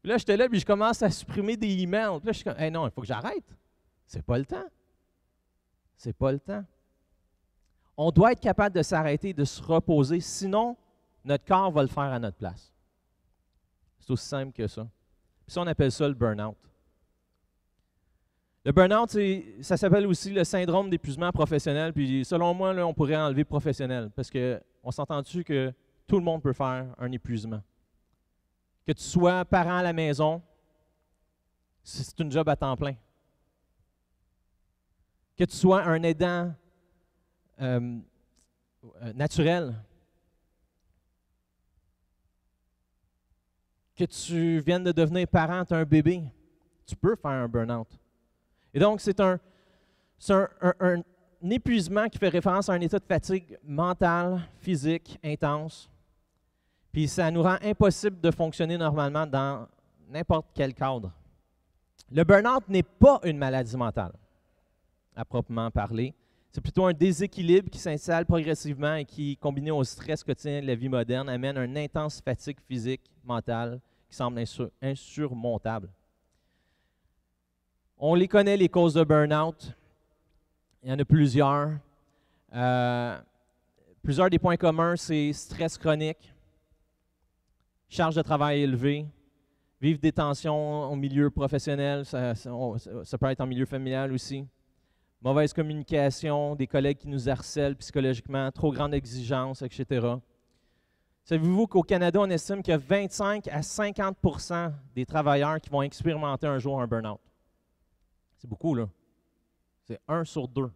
Puis 0.00 0.10
là, 0.10 0.18
j'étais 0.18 0.36
là, 0.36 0.48
puis 0.48 0.60
je 0.60 0.66
commence 0.66 1.02
à 1.02 1.10
supprimer 1.10 1.56
des 1.56 1.82
emails. 1.82 2.18
Puis 2.20 2.26
là, 2.26 2.32
je 2.32 2.36
suis 2.38 2.44
comme, 2.44 2.58
hey, 2.58 2.70
non, 2.70 2.86
il 2.86 2.90
faut 2.90 3.00
que 3.00 3.06
j'arrête. 3.06 3.44
C'est 4.06 4.22
pas 4.22 4.38
le 4.38 4.44
temps. 4.46 4.66
C'est 5.96 6.12
pas 6.12 6.30
le 6.30 6.38
temps. 6.38 6.64
On 7.96 8.10
doit 8.10 8.32
être 8.32 8.40
capable 8.40 8.76
de 8.76 8.82
s'arrêter, 8.82 9.32
de 9.32 9.44
se 9.44 9.60
reposer, 9.60 10.20
sinon, 10.20 10.76
notre 11.24 11.44
corps 11.44 11.72
va 11.72 11.82
le 11.82 11.88
faire 11.88 12.04
à 12.04 12.18
notre 12.18 12.36
place. 12.36 12.72
C'est 13.98 14.10
aussi 14.12 14.26
simple 14.26 14.52
que 14.52 14.68
ça. 14.68 14.86
Puis 15.44 15.54
ça, 15.54 15.60
on 15.62 15.66
appelle 15.66 15.90
ça 15.90 16.06
le 16.06 16.14
burn-out. 16.14 16.56
Le 18.68 18.72
burn-out, 18.74 19.16
ça 19.62 19.78
s'appelle 19.78 20.06
aussi 20.06 20.30
le 20.30 20.44
syndrome 20.44 20.90
d'épuisement 20.90 21.32
professionnel. 21.32 21.94
Puis 21.94 22.22
selon 22.26 22.52
moi, 22.52 22.74
là, 22.74 22.86
on 22.86 22.92
pourrait 22.92 23.16
enlever 23.16 23.42
professionnel 23.42 24.10
parce 24.14 24.30
qu'on 24.30 24.90
s'entend-tu 24.90 25.42
que 25.42 25.72
tout 26.06 26.16
le 26.16 26.22
monde 26.22 26.42
peut 26.42 26.52
faire 26.52 26.94
un 26.98 27.10
épuisement? 27.10 27.62
Que 28.86 28.92
tu 28.92 29.02
sois 29.02 29.42
parent 29.46 29.78
à 29.78 29.82
la 29.82 29.94
maison, 29.94 30.42
c'est 31.82 32.20
une 32.20 32.30
job 32.30 32.46
à 32.46 32.56
temps 32.56 32.76
plein. 32.76 32.94
que 35.34 35.44
tu 35.44 35.56
sois 35.56 35.84
un 35.84 36.02
aidant 36.02 36.52
euh, 37.62 37.98
naturel, 39.14 39.82
que 43.96 44.04
tu 44.04 44.60
viennes 44.60 44.84
de 44.84 44.92
devenir 44.92 45.26
parent, 45.26 45.64
tu 45.64 45.72
as 45.72 45.78
un 45.78 45.84
bébé, 45.86 46.22
tu 46.84 46.94
peux 46.94 47.16
faire 47.16 47.30
un 47.30 47.48
burn-out. 47.48 47.88
Et 48.74 48.78
donc, 48.78 49.00
c'est 49.00 49.18
un, 49.20 49.38
un, 50.80 51.02
épuisement 51.50 52.08
qui 52.08 52.18
fait 52.18 52.28
référence 52.28 52.68
à 52.68 52.72
un 52.72 52.80
état 52.80 52.98
de 52.98 53.04
fatigue 53.04 53.58
mentale, 53.64 54.40
physique, 54.60 55.18
intense. 55.24 55.88
Puis 56.92 57.08
ça 57.08 57.30
nous 57.30 57.42
rend 57.42 57.56
impossible 57.62 58.20
de 58.20 58.30
fonctionner 58.30 58.76
normalement 58.76 59.26
dans 59.26 59.66
n'importe 60.10 60.46
quel 60.54 60.74
cadre. 60.74 61.12
Le 62.10 62.24
burn-out 62.24 62.64
n'est 62.68 62.82
pas 62.82 63.20
une 63.24 63.36
maladie 63.36 63.76
mentale, 63.76 64.12
à 65.14 65.24
proprement 65.24 65.70
parler. 65.70 66.14
C'est 66.50 66.62
plutôt 66.62 66.86
un 66.86 66.94
déséquilibre 66.94 67.68
qui 67.70 67.78
s'installe 67.78 68.24
progressivement 68.24 68.94
et 68.94 69.04
qui, 69.04 69.36
combiné 69.36 69.70
au 69.70 69.84
stress 69.84 70.24
quotidien 70.24 70.62
de 70.62 70.66
la 70.66 70.74
vie 70.74 70.88
moderne, 70.88 71.28
amène 71.28 71.58
une 71.58 71.76
intense 71.76 72.20
fatigue 72.22 72.58
physique, 72.66 73.02
mentale, 73.22 73.80
qui 74.08 74.16
semble 74.16 74.42
insurmontable. 74.80 75.90
On 78.00 78.14
les 78.14 78.28
connaît, 78.28 78.56
les 78.56 78.68
causes 78.68 78.94
de 78.94 79.02
burn-out. 79.02 79.74
Il 80.84 80.90
y 80.90 80.92
en 80.92 80.98
a 81.00 81.04
plusieurs. 81.04 81.72
Euh, 82.54 83.18
plusieurs 84.02 84.30
des 84.30 84.38
points 84.38 84.56
communs, 84.56 84.94
c'est 84.94 85.32
stress 85.32 85.76
chronique, 85.76 86.32
charge 87.88 88.14
de 88.14 88.22
travail 88.22 88.62
élevée, 88.62 89.04
vivre 89.80 89.98
des 89.98 90.12
tensions 90.12 90.84
au 90.84 90.94
milieu 90.94 91.28
professionnel, 91.30 92.04
ça, 92.04 92.34
ça, 92.36 93.18
peut 93.18 93.26
être 93.26 93.40
en 93.40 93.46
milieu 93.46 93.66
familial 93.66 94.12
aussi. 94.12 94.46
Mauvaise 95.20 95.52
communication, 95.52 96.54
des 96.54 96.68
collègues 96.68 96.98
qui 96.98 97.08
nous 97.08 97.28
harcèlent 97.28 97.76
psychologiquement, 97.76 98.50
trop 98.52 98.72
grande 98.72 98.94
exigence, 98.94 99.62
etc. 99.62 100.06
Savez-vous 101.24 101.66
qu'au 101.66 101.82
Canada, 101.82 102.20
on 102.22 102.30
estime 102.30 102.62
qu'il 102.62 102.70
y 102.70 102.74
a 102.74 102.78
25 102.78 103.48
à 103.48 103.60
50% 103.60 104.72
des 104.94 105.04
travailleurs 105.04 105.60
qui 105.60 105.68
vont 105.68 105.82
expérimenter 105.82 106.46
un 106.46 106.58
jour 106.58 106.80
un 106.80 106.86
burn-out? 106.86 107.20
C'est 108.38 108.48
beaucoup, 108.48 108.74
là. 108.74 108.88
C'est 109.84 110.00
un 110.08 110.24
sur 110.24 110.48
deux. 110.48 110.70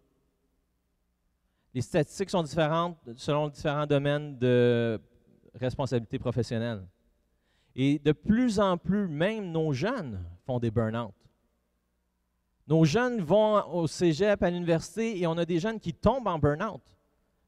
Les 1.75 1.81
statistiques 1.81 2.31
sont 2.31 2.43
différentes 2.43 2.99
selon 3.17 3.49
différents 3.49 3.87
domaines 3.87 4.39
de 4.39 5.01
responsabilité 5.55 6.19
professionnelle. 6.19 6.87
Et 7.75 7.99
de 7.99 8.13
plus 8.13 8.61
en 8.61 8.77
plus, 8.77 9.09
même 9.09 9.51
nos 9.51 9.73
jeunes 9.73 10.23
font 10.45 10.59
des 10.59 10.71
burn-out. 10.71 11.15
Nos 12.67 12.85
jeunes 12.85 13.21
vont 13.21 13.65
au 13.73 13.87
cégep, 13.87 14.43
à 14.43 14.51
l'université, 14.51 15.19
et 15.19 15.27
on 15.27 15.37
a 15.39 15.45
des 15.45 15.59
jeunes 15.59 15.81
qui 15.81 15.95
tombent 15.95 16.29
en 16.29 16.39
burn-out. 16.39 16.83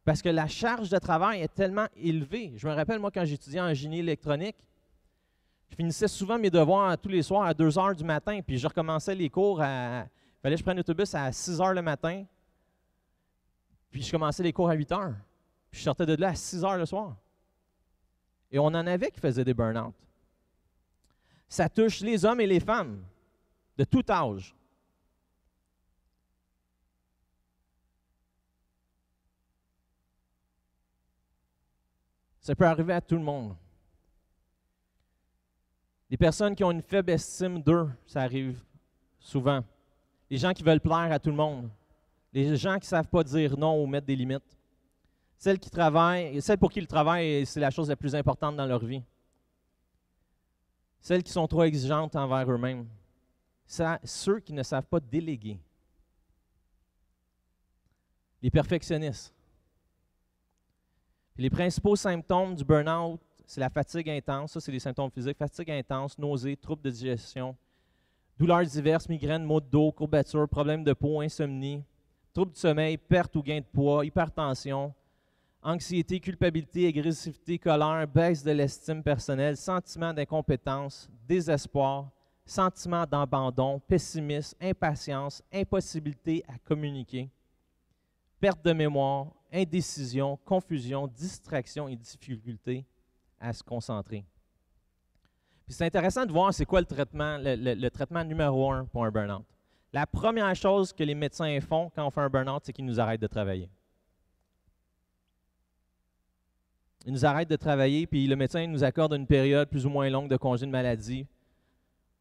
Parce 0.05 0.23
que 0.23 0.29
la 0.29 0.47
charge 0.47 0.91
de 0.91 0.99
travail 0.99 1.41
est 1.41 1.55
tellement 1.55 1.87
élevée. 1.97 2.53
Je 2.57 2.67
me 2.67 2.73
rappelle, 2.73 2.99
moi, 2.99 3.11
quand 3.11 3.25
j'étudiais 3.25 3.61
en 3.61 3.73
génie 3.75 4.01
électronique, 4.01 4.57
je 5.75 5.77
finissais 5.77 6.07
souvent 6.07 6.39
mes 6.39 6.51
devoirs 6.51 6.97
tous 6.97 7.09
les 7.09 7.25
soirs 7.25 7.47
à 7.47 7.53
2 7.53 7.81
heures 7.81 7.97
du 7.97 8.05
matin, 8.05 8.41
puis 8.47 8.59
je 8.59 8.69
recommençais 8.69 9.13
les 9.13 9.29
cours 9.29 9.61
à. 9.61 10.03
Il 10.05 10.41
fallait 10.41 10.55
que 10.55 10.61
je 10.61 10.63
prenne 10.63 10.77
l'autobus 10.77 11.13
à 11.17 11.33
6 11.33 11.61
heures 11.61 11.75
le 11.75 11.83
matin, 11.83 12.25
puis 13.91 14.01
je 14.01 14.09
commençais 14.13 14.45
les 14.45 14.53
cours 14.53 14.71
à 14.71 14.75
8 14.75 14.93
heures. 14.93 15.17
Puis 15.73 15.81
je 15.81 15.85
sortais 15.85 16.07
de 16.07 16.15
là 16.15 16.29
à 16.29 16.35
6 16.37 16.65
heures 16.65 16.77
le 16.77 16.87
soir. 16.87 17.17
Et 18.53 18.59
on 18.61 18.67
en 18.67 18.87
avait 18.87 19.11
qui 19.11 19.19
faisaient 19.19 19.43
des 19.43 19.53
burn-out. 19.53 19.97
Ça 21.49 21.69
touche 21.69 22.03
les 22.03 22.25
hommes 22.25 22.41
et 22.41 22.47
les 22.47 22.61
femmes 22.61 23.03
de 23.77 23.83
tout 23.83 24.05
âge. 24.09 24.55
Ça 32.39 32.55
peut 32.55 32.65
arriver 32.65 32.93
à 32.93 33.01
tout 33.01 33.17
le 33.17 33.23
monde. 33.23 33.57
Les 36.15 36.19
personnes 36.19 36.55
qui 36.55 36.63
ont 36.63 36.71
une 36.71 36.81
faible 36.81 37.11
estime 37.11 37.61
d'eux, 37.61 37.91
ça 38.07 38.21
arrive 38.21 38.63
souvent. 39.19 39.65
Les 40.31 40.39
gens 40.39 40.53
qui 40.53 40.63
veulent 40.63 40.81
plaire 40.81 41.11
à 41.11 41.19
tout 41.19 41.31
le 41.31 41.35
monde. 41.35 41.69
Les 42.33 42.55
gens 42.55 42.75
qui 42.75 42.83
ne 42.83 42.91
savent 42.91 43.09
pas 43.09 43.25
dire 43.25 43.59
non 43.59 43.83
ou 43.83 43.87
mettre 43.89 44.07
des 44.07 44.15
limites. 44.15 44.57
Celles 45.37 45.59
qui 45.59 45.69
travaillent, 45.71 46.41
celles 46.41 46.59
pour 46.59 46.71
qui 46.71 46.81
le 46.81 46.87
travail, 46.87 47.45
c'est 47.45 47.59
la 47.59 47.71
chose 47.71 47.89
la 47.89 47.97
plus 47.97 48.15
importante 48.15 48.55
dans 48.55 48.65
leur 48.65 48.85
vie. 48.85 49.03
Celles 51.01 51.25
qui 51.25 51.33
sont 51.33 51.49
trop 51.49 51.65
exigeantes 51.65 52.15
envers 52.15 52.49
eux-mêmes. 52.49 52.87
Ceux 53.67 54.39
qui 54.39 54.53
ne 54.53 54.63
savent 54.63 54.87
pas 54.87 55.01
déléguer. 55.01 55.59
Les 58.41 58.53
perfectionnistes 58.53 59.35
les 61.37 61.51
principaux 61.51 61.97
symptômes 61.97 62.55
du 62.55 62.65
burn-out, 62.65 63.21
c'est 63.47 63.61
la 63.61 63.71
fatigue 63.71 64.09
intense, 64.11 64.53
ça 64.53 64.61
c'est 64.61 64.73
les 64.73 64.79
symptômes 64.79 65.11
physiques, 65.11 65.39
fatigue 65.39 65.71
intense, 65.71 66.19
nausées, 66.19 66.57
troubles 66.57 66.83
de 66.83 66.91
digestion, 66.91 67.57
douleurs 68.39 68.65
diverses, 68.65 69.09
migraines, 69.09 69.45
maux 69.45 69.61
de 69.61 69.67
dos, 69.67 69.93
courbatures, 69.93 70.49
problèmes 70.49 70.85
de 70.85 70.93
peau, 70.93 71.21
insomnie, 71.21 71.83
troubles 72.33 72.53
du 72.53 72.61
sommeil, 72.61 72.97
perte 72.97 73.37
ou 73.37 73.43
gain 73.43 73.61
de 73.61 73.67
poids, 73.73 74.05
hypertension, 74.05 74.93
anxiété, 75.63 76.21
culpabilité, 76.21 76.89
agressivité, 76.89 77.59
colère, 77.59 78.07
baisse 78.07 78.43
de 78.43 78.51
l'estime 78.51 79.03
personnelle, 79.03 79.57
sentiment 79.57 80.13
d'incompétence, 80.13 81.09
désespoir, 81.27 82.11
sentiment 82.45 83.07
d'abandon, 83.07 83.81
pessimisme, 83.81 84.57
impatience, 84.61 85.43
impossibilité 85.53 86.45
à 86.49 86.59
communiquer, 86.59 87.31
perte 88.41 88.65
de 88.65 88.73
mémoire, 88.73 89.29
indécision, 89.53 90.39
confusion, 90.45 91.07
distraction 91.07 91.89
et 91.89 91.97
difficulté 91.97 92.85
à 93.45 93.53
se 93.53 93.63
concentrer. 93.63 94.25
c'est 95.69 95.85
intéressant 95.85 96.25
de 96.25 96.33
voir 96.33 96.53
c'est 96.53 96.65
quoi 96.65 96.81
le 96.81 96.87
traitement, 96.87 97.39
le, 97.39 97.89
traitement 97.91 98.25
numéro 98.25 98.71
un 98.73 98.87
pour 98.87 99.05
un 99.05 99.11
burn-out. 99.11 99.45
La 99.93 100.07
première 100.07 100.55
chose 100.57 100.93
que 100.93 101.05
les 101.05 101.15
médecins 101.15 101.61
font 101.61 101.91
quand 101.95 102.07
on 102.07 102.11
fait 102.11 102.21
un 102.23 102.31
burn-out, 102.31 102.63
c'est 102.65 102.73
qu'ils 102.73 102.87
nous 102.87 102.99
arrêtent 102.99 103.21
de 103.21 103.27
travailler. 103.27 103.71
Ils 107.07 107.13
nous 107.13 107.27
arrêtent 107.27 107.51
de 107.51 107.57
travailler, 107.57 108.07
puis 108.07 108.27
le 108.27 108.35
médecin 108.35 108.67
nous 108.67 108.83
accorde 108.83 109.13
une 109.13 109.27
période 109.27 109.69
plus 109.69 109.85
ou 109.85 109.91
moins 109.91 110.09
longue 110.09 110.31
de 110.31 110.39
congé 110.39 110.65
de 110.65 110.71
maladie 110.71 111.27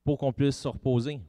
pour 0.04 0.18
qu'on 0.18 0.34
puisse 0.34 0.58
se 0.58 0.68
reposer. 0.68 1.22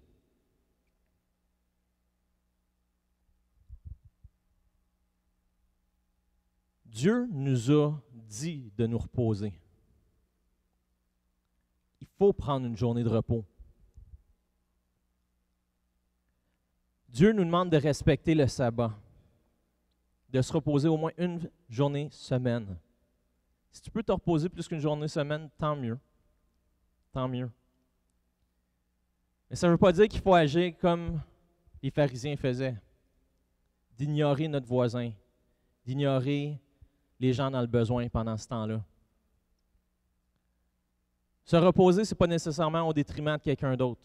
Dieu 6.85 7.29
nous 7.31 7.71
a 7.73 7.93
dit 8.29 8.73
de 8.77 8.87
nous 8.87 8.99
reposer. 8.99 9.53
Il 12.05 12.17
faut 12.19 12.35
prendre 12.35 12.67
une 12.67 12.77
journée 12.77 13.03
de 13.03 13.09
repos. 13.09 13.47
Dieu 17.09 17.33
nous 17.33 17.45
demande 17.45 17.71
de 17.71 17.79
respecter 17.79 18.35
le 18.35 18.47
sabbat, 18.47 18.93
de 20.29 20.43
se 20.43 20.53
reposer 20.53 20.87
au 20.87 20.99
moins 20.99 21.13
une 21.17 21.49
journée 21.71 22.11
semaine. 22.11 22.77
Si 23.73 23.81
tu 23.81 23.91
peux 23.91 24.03
te 24.03 24.13
reposer 24.13 24.51
plus 24.51 24.69
qu'une 24.69 24.81
journée 24.81 25.09
semaine, 25.09 25.49
tant 25.57 25.75
mieux. 25.75 25.99
Tant 27.11 27.27
mieux. 27.27 27.51
Mais 29.49 29.57
ça 29.57 29.67
ne 29.67 29.73
veut 29.73 29.79
pas 29.79 29.93
dire 29.93 30.07
qu'il 30.07 30.21
faut 30.21 30.35
agir 30.35 30.77
comme 30.79 31.23
les 31.83 31.91
pharisiens 31.91 32.37
faisaient, 32.37 32.77
d'ignorer 33.97 34.49
notre 34.49 34.67
voisin, 34.67 35.11
d'ignorer 35.87 36.61
les 37.19 37.33
gens 37.33 37.51
dans 37.51 37.63
le 37.63 37.67
besoin 37.67 38.09
pendant 38.11 38.37
ce 38.37 38.47
temps-là. 38.49 38.85
Se 41.45 41.57
reposer, 41.57 42.05
ce 42.05 42.15
n'est 42.15 42.19
pas 42.19 42.27
nécessairement 42.27 42.83
au 42.83 42.93
détriment 42.93 43.37
de 43.37 43.43
quelqu'un 43.43 43.77
d'autre. 43.77 44.01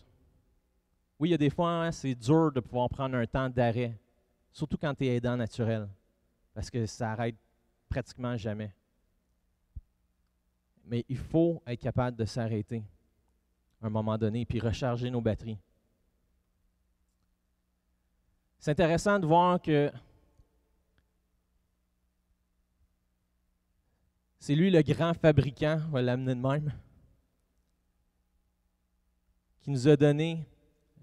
Oui, 1.20 1.30
il 1.30 1.32
y 1.32 1.36
a 1.36 1.38
des 1.38 1.50
fois, 1.50 1.70
hein, 1.70 1.92
c'est 1.92 2.16
dur 2.16 2.52
de 2.52 2.60
pouvoir 2.60 2.90
prendre 2.90 3.16
un 3.16 3.26
temps 3.26 3.50
d'arrêt, 3.50 3.98
surtout 4.52 4.78
quand 4.78 4.94
tu 4.94 5.06
es 5.06 5.16
aidant 5.16 5.38
naturel, 5.38 5.88
parce 6.54 6.70
que 6.70 6.86
ça 6.86 7.12
arrête 7.12 7.36
pratiquement 7.90 8.36
jamais. 8.38 8.74
Mais 10.86 11.06
il 11.08 11.18
faut 11.18 11.62
être 11.68 11.82
capable 11.82 12.18
de 12.18 12.26
s'arrêter 12.26 12.84
à 13.82 13.88
un 13.88 13.90
moment 13.90 14.18
donné, 14.18 14.46
puis 14.46 14.60
recharger 14.60 15.10
nos 15.10 15.22
batteries. 15.22 15.58
C'est 18.60 18.72
intéressant 18.72 19.20
de 19.20 19.26
voir 19.26 19.62
que 19.62 19.92
C'est 24.40 24.56
lui 24.56 24.72
le 24.72 24.82
grand 24.82 25.14
fabricant, 25.14 25.82
on 25.90 25.92
va 25.92 26.02
l'amener 26.02 26.34
de 26.34 26.40
même, 26.40 26.72
qui 29.70 29.74
nous 29.74 29.88
a 29.88 29.96
donné 29.96 30.48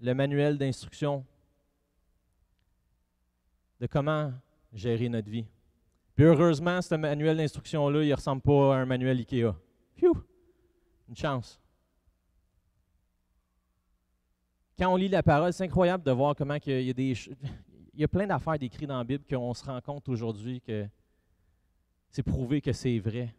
le 0.01 0.13
manuel 0.13 0.57
d'instruction 0.57 1.25
de 3.79 3.87
comment 3.87 4.33
gérer 4.73 5.07
notre 5.07 5.29
vie. 5.29 5.45
Puis 6.13 6.25
heureusement, 6.25 6.81
ce 6.81 6.95
manuel 6.95 7.37
d'instruction-là, 7.37 8.03
il 8.03 8.09
ne 8.09 8.15
ressemble 8.15 8.41
pas 8.41 8.75
à 8.75 8.79
un 8.79 8.85
manuel 8.85 9.19
IKEA. 9.19 9.55
Phew! 9.95 10.11
Une 11.07 11.15
chance. 11.15 11.61
Quand 14.77 14.91
on 14.91 14.97
lit 14.97 15.07
la 15.07 15.23
parole, 15.23 15.53
c'est 15.53 15.63
incroyable 15.63 16.03
de 16.03 16.11
voir 16.11 16.35
comment 16.35 16.57
il 16.65 16.81
y 16.81 16.89
a 16.89 16.93
des, 16.93 17.13
il 17.93 18.01
y 18.01 18.03
a 18.03 18.09
plein 18.09 18.27
d'affaires 18.27 18.59
décrites 18.59 18.89
dans 18.89 18.97
la 18.97 19.05
Bible 19.05 19.23
qu'on 19.29 19.53
se 19.53 19.63
rend 19.63 19.79
compte 19.79 20.09
aujourd'hui 20.09 20.59
que 20.59 20.85
c'est 22.09 22.21
prouvé 22.21 22.59
que 22.59 22.73
c'est 22.73 22.99
vrai. 22.99 23.33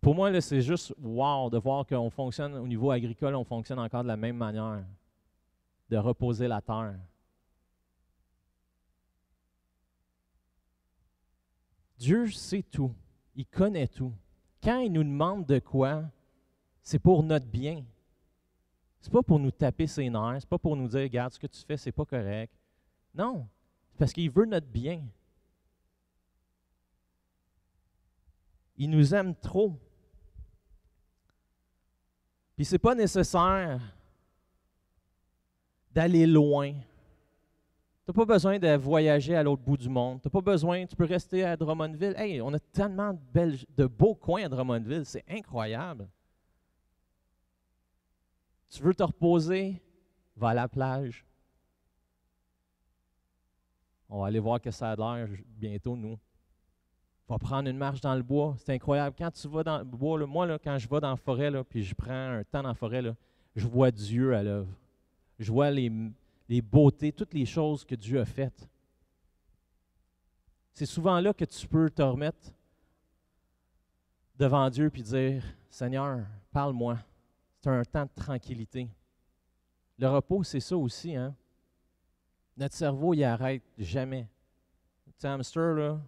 Pour 0.00 0.14
moi, 0.14 0.40
c'est 0.40 0.62
juste 0.62 0.94
wow 1.02 1.50
de 1.50 1.58
voir 1.58 1.84
qu'on 1.86 2.10
fonctionne 2.10 2.54
au 2.54 2.66
niveau 2.66 2.90
agricole, 2.90 3.34
on 3.34 3.44
fonctionne 3.44 3.78
encore 3.78 4.02
de 4.02 4.08
la 4.08 4.16
même 4.16 4.36
manière, 4.36 4.84
de 5.90 5.96
reposer 5.96 6.46
la 6.46 6.60
terre. 6.60 6.94
Dieu 11.98 12.30
sait 12.30 12.62
tout, 12.62 12.94
il 13.34 13.46
connaît 13.46 13.88
tout. 13.88 14.12
Quand 14.62 14.78
il 14.78 14.92
nous 14.92 15.02
demande 15.02 15.46
de 15.46 15.58
quoi, 15.58 16.04
c'est 16.80 17.00
pour 17.00 17.22
notre 17.22 17.46
bien. 17.46 17.84
C'est 19.00 19.12
pas 19.12 19.22
pour 19.22 19.38
nous 19.38 19.50
taper 19.50 19.86
ses 19.86 20.08
nerfs, 20.08 20.38
c'est 20.40 20.48
pas 20.48 20.58
pour 20.58 20.76
nous 20.76 20.88
dire 20.88 21.00
regarde 21.00 21.32
ce 21.32 21.38
que 21.38 21.46
tu 21.46 21.60
fais, 21.62 21.76
c'est 21.76 21.92
pas 21.92 22.04
correct. 22.04 22.52
Non, 23.14 23.48
c'est 23.90 23.98
parce 23.98 24.12
qu'il 24.12 24.30
veut 24.30 24.46
notre 24.46 24.66
bien. 24.66 25.04
Il 28.76 28.90
nous 28.90 29.12
aime 29.12 29.34
trop. 29.34 29.76
Puis 32.58 32.64
c'est 32.64 32.80
pas 32.80 32.96
nécessaire 32.96 33.80
d'aller 35.92 36.26
loin. 36.26 36.72
Tu 36.72 38.08
n'as 38.08 38.14
pas 38.14 38.24
besoin 38.24 38.58
de 38.58 38.74
voyager 38.74 39.36
à 39.36 39.44
l'autre 39.44 39.62
bout 39.62 39.76
du 39.76 39.88
monde. 39.88 40.20
Tu 40.20 40.26
n'as 40.26 40.32
pas 40.32 40.40
besoin, 40.40 40.84
tu 40.84 40.96
peux 40.96 41.04
rester 41.04 41.44
à 41.44 41.56
Drummondville. 41.56 42.16
Hey, 42.16 42.42
on 42.42 42.52
a 42.52 42.58
tellement 42.58 43.12
de, 43.12 43.56
de 43.76 43.86
beaux 43.86 44.16
coins 44.16 44.46
à 44.46 44.48
Drummondville, 44.48 45.06
c'est 45.06 45.24
incroyable. 45.28 46.08
Tu 48.70 48.82
veux 48.82 48.92
te 48.92 49.04
reposer? 49.04 49.80
Va 50.34 50.48
à 50.48 50.54
la 50.54 50.66
plage. 50.66 51.24
On 54.08 54.22
va 54.22 54.26
aller 54.26 54.40
voir 54.40 54.60
que 54.60 54.72
ça 54.72 54.90
a 54.90 54.96
l'air 54.96 55.28
bientôt, 55.46 55.94
nous. 55.94 56.18
Va 57.28 57.38
prendre 57.38 57.68
une 57.68 57.76
marche 57.76 58.00
dans 58.00 58.14
le 58.14 58.22
bois. 58.22 58.56
C'est 58.58 58.72
incroyable. 58.72 59.14
Quand 59.18 59.30
tu 59.30 59.48
vas 59.48 59.62
dans 59.62 59.78
le 59.78 59.84
bois, 59.84 60.24
moi, 60.26 60.46
là, 60.46 60.58
quand 60.58 60.78
je 60.78 60.88
vais 60.88 61.00
dans 61.00 61.10
la 61.10 61.16
forêt, 61.16 61.50
là, 61.50 61.62
puis 61.62 61.84
je 61.84 61.94
prends 61.94 62.10
un 62.10 62.44
temps 62.44 62.62
dans 62.62 62.70
la 62.70 62.74
forêt, 62.74 63.02
là, 63.02 63.14
je 63.54 63.66
vois 63.66 63.90
Dieu 63.90 64.34
à 64.34 64.42
l'œuvre. 64.42 64.72
Je 65.38 65.52
vois 65.52 65.70
les, 65.70 65.92
les 66.48 66.62
beautés, 66.62 67.12
toutes 67.12 67.34
les 67.34 67.44
choses 67.44 67.84
que 67.84 67.94
Dieu 67.94 68.20
a 68.20 68.24
faites. 68.24 68.68
C'est 70.72 70.86
souvent 70.86 71.20
là 71.20 71.34
que 71.34 71.44
tu 71.44 71.66
peux 71.66 71.90
te 71.90 72.02
remettre 72.02 72.52
devant 74.38 74.70
Dieu 74.70 74.88
puis 74.90 75.02
dire 75.02 75.42
Seigneur, 75.68 76.20
parle-moi. 76.52 76.98
C'est 77.60 77.70
un 77.70 77.84
temps 77.84 78.04
de 78.04 78.10
tranquillité. 78.14 78.88
Le 79.98 80.08
repos, 80.08 80.44
c'est 80.44 80.60
ça 80.60 80.76
aussi. 80.76 81.16
Hein? 81.16 81.34
Notre 82.56 82.74
cerveau, 82.74 83.14
il 83.14 83.24
arrête 83.24 83.62
jamais. 83.76 84.26
Le 85.06 85.28
hamster, 85.28 85.74
là, 85.74 86.00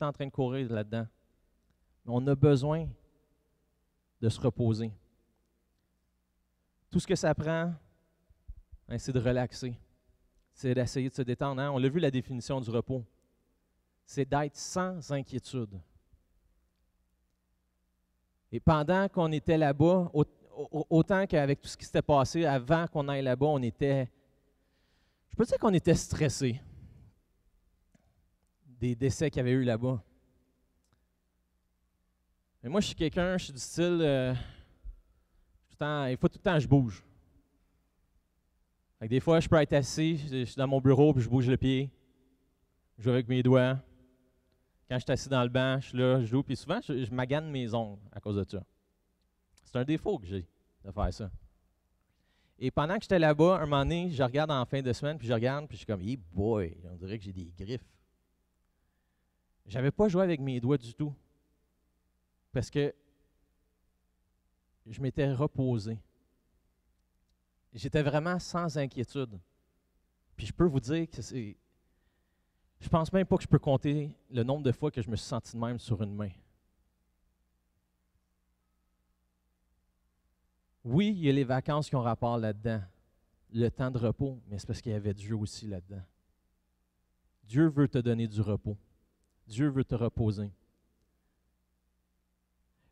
en 0.00 0.12
train 0.12 0.26
de 0.26 0.30
courir 0.30 0.70
là-dedans. 0.72 1.06
On 2.06 2.26
a 2.26 2.34
besoin 2.34 2.88
de 4.20 4.28
se 4.28 4.40
reposer. 4.40 4.92
Tout 6.90 7.00
ce 7.00 7.06
que 7.06 7.14
ça 7.14 7.34
prend, 7.34 7.72
hein, 8.88 8.98
c'est 8.98 9.12
de 9.12 9.20
relaxer. 9.20 9.76
C'est 10.54 10.74
d'essayer 10.74 11.08
de 11.08 11.14
se 11.14 11.22
détendre. 11.22 11.60
Hein? 11.60 11.70
On 11.70 11.78
l'a 11.78 11.88
vu 11.88 11.98
la 11.98 12.10
définition 12.10 12.60
du 12.60 12.70
repos. 12.70 13.04
C'est 14.04 14.28
d'être 14.28 14.56
sans 14.56 15.10
inquiétude. 15.10 15.80
Et 18.50 18.60
pendant 18.60 19.08
qu'on 19.08 19.32
était 19.32 19.56
là-bas, 19.56 20.10
autant 20.90 21.26
qu'avec 21.26 21.62
tout 21.62 21.68
ce 21.68 21.76
qui 21.76 21.86
s'était 21.86 22.02
passé 22.02 22.44
avant 22.44 22.86
qu'on 22.86 23.08
aille 23.08 23.22
là-bas, 23.22 23.46
on 23.46 23.62
était, 23.62 24.10
je 25.30 25.36
peux 25.36 25.44
dire 25.44 25.58
qu'on 25.58 25.72
était 25.72 25.94
stressé 25.94 26.60
des 28.82 28.96
décès 28.96 29.30
qu'il 29.30 29.38
y 29.38 29.40
avait 29.40 29.52
eu 29.52 29.62
là-bas. 29.62 30.02
Mais 32.62 32.68
moi, 32.68 32.80
je 32.80 32.86
suis 32.86 32.96
quelqu'un, 32.96 33.38
je 33.38 33.44
suis 33.44 33.52
du 33.52 33.60
style, 33.60 34.00
euh, 34.02 34.34
il 36.10 36.16
faut 36.16 36.28
tout 36.28 36.38
le 36.38 36.42
temps 36.42 36.54
que 36.54 36.60
je 36.60 36.68
bouge. 36.68 37.04
des 39.00 39.20
fois, 39.20 39.38
je 39.38 39.48
peux 39.48 39.56
être 39.56 39.72
assis, 39.72 40.16
je 40.16 40.44
suis 40.44 40.56
dans 40.56 40.66
mon 40.66 40.80
bureau, 40.80 41.12
puis 41.12 41.22
je 41.22 41.28
bouge 41.28 41.48
le 41.48 41.56
pied. 41.56 41.90
Je 42.98 43.04
joue 43.04 43.10
avec 43.10 43.28
mes 43.28 43.42
doigts. 43.42 43.78
Quand 44.88 44.98
je 44.98 45.04
suis 45.04 45.12
assis 45.12 45.28
dans 45.28 45.42
le 45.44 45.48
banc, 45.48 45.78
je 45.80 45.88
suis 45.88 45.98
là, 45.98 46.20
je 46.20 46.26
joue, 46.26 46.42
puis 46.42 46.56
souvent, 46.56 46.80
je, 46.82 47.04
je 47.04 47.14
magane 47.14 47.50
mes 47.50 47.72
ongles 47.74 48.02
à 48.10 48.20
cause 48.20 48.36
de 48.36 48.44
ça. 48.44 48.64
C'est 49.64 49.76
un 49.76 49.84
défaut 49.84 50.18
que 50.18 50.26
j'ai 50.26 50.46
de 50.84 50.90
faire 50.90 51.14
ça. 51.14 51.30
Et 52.58 52.70
pendant 52.72 52.96
que 52.96 53.02
j'étais 53.02 53.20
là-bas, 53.20 53.58
un 53.58 53.66
moment 53.66 53.84
donné, 53.84 54.10
je 54.10 54.22
regarde 54.22 54.50
en 54.50 54.64
fin 54.64 54.82
de 54.82 54.92
semaine, 54.92 55.18
puis 55.18 55.28
je 55.28 55.32
regarde, 55.32 55.68
puis 55.68 55.76
je 55.76 55.78
suis 55.78 55.86
comme, 55.86 56.02
hey 56.02 56.16
boy, 56.16 56.76
on 56.92 56.96
dirait 56.96 57.18
que 57.18 57.24
j'ai 57.24 57.32
des 57.32 57.52
griffes. 57.56 57.92
J'avais 59.66 59.90
pas 59.90 60.08
joué 60.08 60.22
avec 60.22 60.40
mes 60.40 60.60
doigts 60.60 60.78
du 60.78 60.94
tout. 60.94 61.14
Parce 62.52 62.70
que 62.70 62.94
je 64.86 65.00
m'étais 65.00 65.32
reposé. 65.32 65.98
J'étais 67.72 68.02
vraiment 68.02 68.38
sans 68.38 68.76
inquiétude. 68.76 69.38
Puis 70.36 70.46
je 70.46 70.52
peux 70.52 70.66
vous 70.66 70.80
dire 70.80 71.08
que 71.08 71.22
c'est. 71.22 71.56
Je 72.80 72.88
pense 72.88 73.12
même 73.12 73.26
pas 73.26 73.36
que 73.36 73.44
je 73.44 73.48
peux 73.48 73.58
compter 73.58 74.14
le 74.30 74.42
nombre 74.42 74.62
de 74.62 74.72
fois 74.72 74.90
que 74.90 75.00
je 75.00 75.08
me 75.08 75.16
suis 75.16 75.26
senti 75.26 75.52
de 75.52 75.60
même 75.60 75.78
sur 75.78 76.02
une 76.02 76.14
main. 76.14 76.30
Oui, 80.84 81.10
il 81.16 81.24
y 81.24 81.28
a 81.28 81.32
les 81.32 81.44
vacances 81.44 81.88
qui 81.88 81.94
ont 81.94 82.02
rapport 82.02 82.36
là-dedans, 82.38 82.82
le 83.52 83.68
temps 83.68 83.90
de 83.90 83.98
repos, 83.98 84.40
mais 84.48 84.58
c'est 84.58 84.66
parce 84.66 84.80
qu'il 84.80 84.90
y 84.90 84.96
avait 84.96 85.14
Dieu 85.14 85.36
aussi 85.36 85.68
là-dedans. 85.68 86.02
Dieu 87.44 87.68
veut 87.68 87.86
te 87.86 87.98
donner 87.98 88.26
du 88.26 88.40
repos. 88.40 88.76
Dieu 89.52 89.68
veut 89.68 89.84
te 89.84 89.94
reposer. 89.94 90.50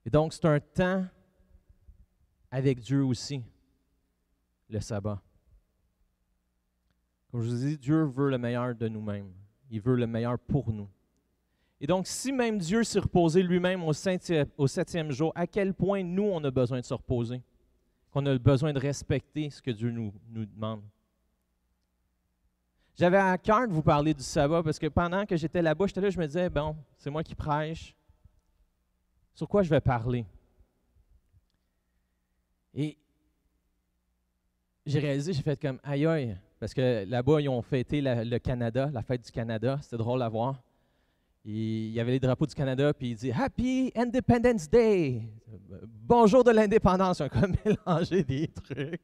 Et 0.04 0.10
donc, 0.10 0.34
c'est 0.34 0.44
un 0.44 0.60
temps 0.60 1.06
avec 2.50 2.80
Dieu 2.80 3.02
aussi, 3.02 3.42
le 4.68 4.78
sabbat. 4.78 5.22
Comme 7.30 7.40
je 7.40 7.48
vous 7.48 7.56
dis, 7.56 7.78
Dieu 7.78 8.04
veut 8.04 8.28
le 8.28 8.36
meilleur 8.36 8.74
de 8.74 8.88
nous-mêmes. 8.88 9.32
Il 9.70 9.80
veut 9.80 9.96
le 9.96 10.06
meilleur 10.06 10.38
pour 10.38 10.70
nous. 10.70 10.88
Et 11.80 11.86
donc, 11.86 12.06
si 12.06 12.30
même 12.30 12.58
Dieu 12.58 12.84
s'est 12.84 12.98
reposé 12.98 13.42
lui-même 13.42 13.82
au, 13.82 13.94
septième 14.66 15.12
jour, 15.12 15.32
à 15.34 15.46
quel 15.46 15.72
point 15.72 16.02
nous, 16.02 16.24
on 16.24 16.44
a 16.44 16.50
besoin 16.50 16.80
de 16.80 16.84
se 16.84 16.94
reposer? 16.94 17.42
qu'on 18.10 18.26
a 18.26 18.36
besoin 18.36 18.72
de 18.72 18.78
respecter 18.80 19.48
ce 19.50 19.62
que 19.62 19.70
Dieu 19.70 19.90
nous 19.90 20.12
demande? 20.28 20.82
J'avais 23.00 23.16
à 23.16 23.38
cœur 23.38 23.66
de 23.66 23.72
vous 23.72 23.80
parler 23.80 24.12
du 24.12 24.22
sabbat 24.22 24.62
parce 24.62 24.78
que 24.78 24.86
pendant 24.88 25.24
que 25.24 25.34
j'étais 25.34 25.62
là-bas, 25.62 25.86
j'étais 25.86 26.02
là, 26.02 26.10
je 26.10 26.18
me 26.18 26.26
disais, 26.26 26.50
bon, 26.50 26.76
c'est 26.98 27.08
moi 27.08 27.22
qui 27.22 27.34
prêche. 27.34 27.96
Sur 29.32 29.48
quoi 29.48 29.62
je 29.62 29.70
vais 29.70 29.80
parler? 29.80 30.26
Et 32.74 32.98
j'ai 34.84 34.98
réalisé, 34.98 35.32
j'ai 35.32 35.40
fait 35.40 35.58
comme 35.58 35.80
aïe 35.82 36.04
aïe, 36.04 36.36
parce 36.58 36.74
que 36.74 37.06
là-bas, 37.08 37.40
ils 37.40 37.48
ont 37.48 37.62
fêté 37.62 38.02
le 38.02 38.36
Canada, 38.36 38.90
la 38.92 39.00
fête 39.00 39.24
du 39.24 39.32
Canada. 39.32 39.78
C'était 39.80 39.96
drôle 39.96 40.20
à 40.20 40.28
voir. 40.28 40.62
Il 41.46 41.92
y 41.92 42.00
avait 42.00 42.12
les 42.12 42.20
drapeaux 42.20 42.44
du 42.44 42.54
Canada, 42.54 42.92
puis 42.92 43.12
il 43.12 43.16
dit 43.16 43.32
Happy 43.32 43.90
Independence 43.96 44.68
Day! 44.68 45.22
Bonjour 45.86 46.44
de 46.44 46.50
l'indépendance. 46.50 47.22
On 47.22 47.24
a 47.24 47.28
comme 47.30 47.56
mélangé 47.64 48.24
des 48.24 48.48
trucs. 48.48 49.00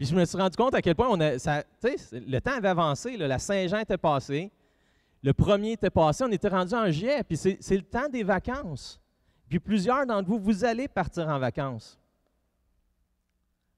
Puis 0.00 0.06
je 0.06 0.16
me 0.16 0.24
suis 0.24 0.38
rendu 0.38 0.56
compte 0.56 0.72
à 0.72 0.80
quel 0.80 0.94
point 0.94 1.08
on 1.10 1.20
a, 1.20 1.38
ça, 1.38 1.62
le 1.82 2.38
temps 2.38 2.56
avait 2.56 2.68
avancé. 2.68 3.18
la 3.18 3.38
Saint-Jean 3.38 3.80
était 3.80 3.98
passée. 3.98 4.50
Le 5.22 5.34
premier 5.34 5.72
était 5.72 5.90
passé. 5.90 6.24
On 6.24 6.32
était 6.32 6.48
rendu 6.48 6.72
en 6.72 6.90
juillet. 6.90 7.22
Puis 7.22 7.36
c'est 7.36 7.76
le 7.76 7.82
temps 7.82 8.08
des 8.08 8.22
vacances. 8.22 8.98
Puis 9.46 9.58
plusieurs 9.58 10.06
d'entre 10.06 10.26
vous, 10.26 10.38
vous 10.38 10.64
allez 10.64 10.88
partir 10.88 11.28
en 11.28 11.38
vacances. 11.38 12.00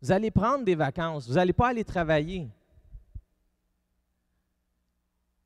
Vous 0.01 0.13
allez 0.13 0.31
prendre 0.31 0.65
des 0.65 0.77
vacances. 0.77 1.27
Vous 1.27 1.35
n'allez 1.35 1.53
pas 1.53 1.71
aller 1.71 1.83
travailler. 1.83 2.49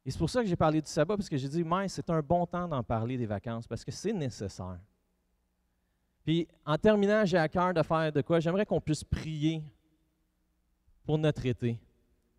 Et 0.04 0.10
c'est 0.10 0.18
pour 0.18 0.28
ça 0.28 0.42
que 0.42 0.46
j'ai 0.46 0.56
parlé 0.56 0.82
du 0.82 0.90
sabbat, 0.90 1.16
parce 1.16 1.30
que 1.30 1.38
j'ai 1.38 1.48
dit, 1.48 1.64
mais 1.64 1.88
c'est 1.88 2.10
un 2.10 2.20
bon 2.20 2.44
temps 2.44 2.68
d'en 2.68 2.82
parler 2.82 3.16
des 3.16 3.24
vacances, 3.24 3.66
parce 3.66 3.82
que 3.82 3.90
c'est 3.90 4.12
nécessaire. 4.12 4.78
Puis, 6.22 6.46
en 6.66 6.76
terminant, 6.76 7.24
j'ai 7.24 7.38
à 7.38 7.48
cœur 7.48 7.72
de 7.72 7.82
faire 7.82 8.12
de 8.12 8.20
quoi? 8.20 8.40
J'aimerais 8.40 8.66
qu'on 8.66 8.80
puisse 8.80 9.02
prier 9.02 9.64
pour 11.06 11.18
notre 11.18 11.46
été, 11.46 11.78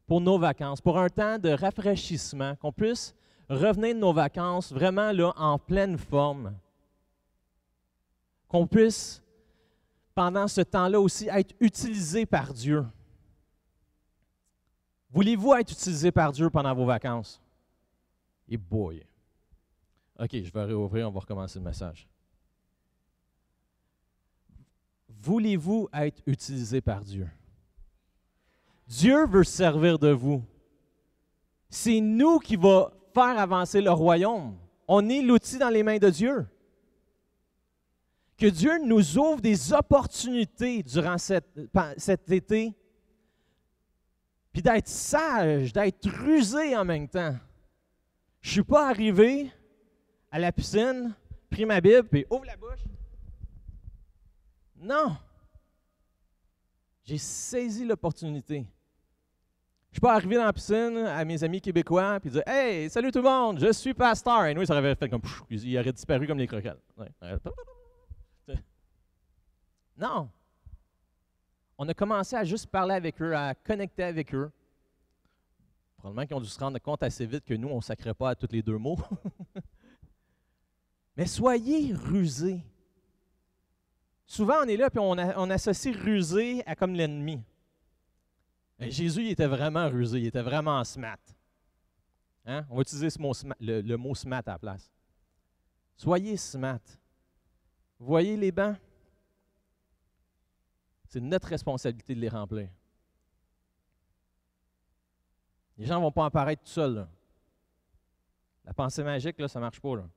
pour 0.05 0.21
nos 0.21 0.37
vacances, 0.37 0.81
pour 0.81 0.99
un 0.99 1.09
temps 1.09 1.39
de 1.39 1.49
rafraîchissement, 1.49 2.55
qu'on 2.57 2.71
puisse 2.71 3.15
revenir 3.49 3.95
de 3.95 3.99
nos 3.99 4.13
vacances 4.13 4.71
vraiment 4.71 5.11
là 5.13 5.31
en 5.37 5.57
pleine 5.57 5.97
forme. 5.97 6.53
Qu'on 8.49 8.67
puisse, 8.67 9.23
pendant 10.13 10.47
ce 10.47 10.61
temps-là 10.61 10.99
aussi, 10.99 11.27
être 11.29 11.55
utilisé 11.59 12.25
par 12.25 12.53
Dieu. 12.53 12.85
Voulez-vous 15.09 15.53
être 15.53 15.71
utilisé 15.71 16.11
par 16.11 16.31
Dieu 16.31 16.49
pendant 16.49 16.75
vos 16.75 16.85
vacances? 16.85 17.41
Et 18.49 18.57
boy. 18.57 19.05
OK, 20.19 20.31
je 20.31 20.51
vais 20.51 20.63
réouvrir, 20.63 21.07
on 21.07 21.11
va 21.11 21.19
recommencer 21.21 21.59
le 21.59 21.65
message. 21.65 22.07
Voulez-vous 25.09 25.89
être 25.93 26.21
utilisé 26.25 26.81
par 26.81 27.03
Dieu? 27.03 27.27
Dieu 28.87 29.25
veut 29.27 29.43
se 29.43 29.51
servir 29.51 29.99
de 29.99 30.09
vous. 30.09 30.43
C'est 31.69 31.99
nous 31.99 32.39
qui 32.39 32.55
va 32.55 32.91
faire 33.13 33.37
avancer 33.37 33.81
le 33.81 33.91
royaume. 33.91 34.57
On 34.87 35.09
est 35.09 35.21
l'outil 35.21 35.57
dans 35.57 35.69
les 35.69 35.83
mains 35.83 35.97
de 35.97 36.09
Dieu. 36.09 36.47
Que 38.37 38.45
Dieu 38.45 38.79
nous 38.85 39.17
ouvre 39.17 39.41
des 39.41 39.73
opportunités 39.73 40.83
durant 40.83 41.17
cet 41.17 42.31
été, 42.31 42.73
puis 44.53 44.61
d'être 44.61 44.87
sage, 44.87 45.73
d'être 45.73 46.07
rusé 46.07 46.75
en 46.77 46.85
même 46.85 47.09
temps. 47.09 47.35
Je 48.41 48.49
ne 48.49 48.53
suis 48.53 48.63
pas 48.63 48.89
arrivé 48.89 49.51
à 50.31 50.39
la 50.39 50.51
piscine, 50.51 51.13
pris 51.49 51.65
ma 51.65 51.81
Bible, 51.81 52.07
puis 52.07 52.25
ouvre 52.29 52.45
la 52.45 52.55
bouche. 52.55 52.85
Non. 54.77 55.17
J'ai 57.03 57.17
saisi 57.17 57.83
l'opportunité. 57.85 58.67
Je 59.97 59.99
suis 59.99 60.05
pas 60.09 60.13
arrivé 60.13 60.35
dans 60.35 60.45
la 60.45 60.53
piscine 60.53 60.95
à 61.07 61.25
mes 61.25 61.43
amis 61.43 61.59
québécois 61.59 62.19
puis 62.19 62.29
dire 62.29 62.43
Hey, 62.45 62.87
salut 62.87 63.11
tout 63.11 63.17
le 63.17 63.23
monde, 63.23 63.59
je 63.59 63.71
suis 63.73 63.95
pasteur. 63.95 64.45
Et 64.45 64.53
nous, 64.53 64.63
ça 64.63 64.77
aurait 64.77 64.93
fait 64.93 65.09
comme 65.09 65.23
il 65.49 65.75
aurait 65.75 65.91
disparu 65.91 66.27
comme 66.27 66.37
les 66.37 66.45
croquettes. 66.45 66.77
Non. 69.97 70.29
On 71.79 71.89
a 71.89 71.95
commencé 71.95 72.35
à 72.35 72.43
juste 72.43 72.67
parler 72.67 72.93
avec 72.93 73.19
eux, 73.19 73.35
à 73.35 73.55
connecter 73.55 74.03
avec 74.03 74.35
eux. 74.35 74.51
Probablement 75.97 76.27
qu'ils 76.27 76.35
ont 76.35 76.41
dû 76.41 76.49
se 76.49 76.59
rendre 76.59 76.77
compte 76.77 77.01
assez 77.01 77.25
vite 77.25 77.43
que 77.43 77.55
nous, 77.55 77.69
on 77.69 77.77
ne 77.77 77.81
sacrait 77.81 78.13
pas 78.13 78.29
à 78.29 78.35
tous 78.35 78.51
les 78.51 78.61
deux 78.61 78.77
mots. 78.77 78.99
Mais 81.17 81.25
soyez 81.25 81.91
rusés. 81.95 82.63
Souvent, 84.27 84.57
on 84.63 84.67
est 84.67 84.77
là 84.77 84.89
et 84.93 84.99
on, 84.99 85.13
on 85.13 85.49
associe 85.49 85.95
rusé 85.95 86.61
à 86.67 86.75
comme 86.75 86.93
l'ennemi. 86.93 87.41
Jésus, 88.79 89.21
il 89.21 89.31
était 89.31 89.47
vraiment 89.47 89.89
rusé, 89.89 90.19
il 90.19 90.27
était 90.27 90.41
vraiment 90.41 90.83
smart. 90.83 91.17
Hein? 92.45 92.65
On 92.69 92.75
va 92.75 92.81
utiliser 92.81 93.09
le, 93.59 93.95
mot 93.95 94.13
smart 94.13 94.43
à 94.45 94.51
la 94.51 94.59
place. 94.59 94.91
Soyez 95.95 96.37
smart. 96.37 96.79
Voyez 97.99 98.37
les 98.37 98.51
bancs? 98.51 98.77
C'est 101.09 101.19
notre 101.19 101.47
responsabilité 101.47 102.13
de 102.13 102.19
les 102.19 102.29
remplir. 102.29 102.69
Les 105.77 105.85
gens 105.85 105.97
ne 105.97 106.01
vont 106.01 106.11
pas 106.11 106.25
apparaître 106.25 106.63
tout 106.63 106.69
seuls. 106.69 107.07
La 108.63 108.73
pensée 108.73 109.03
magique, 109.03 109.39
là, 109.39 109.47
ça 109.47 109.59
ne 109.59 109.65
marche 109.65 109.79
pas. 109.79 109.95
Là. 109.95 110.09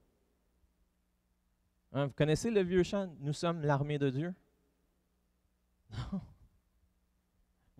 Hein, 1.92 2.06
vous 2.06 2.12
connaissez 2.12 2.50
le 2.50 2.62
vieux 2.62 2.82
chant 2.82 3.12
Nous 3.20 3.32
sommes 3.32 3.62
l'armée 3.62 3.98
de 3.98 4.10
Dieu? 4.10 4.34
Non. 6.12 6.20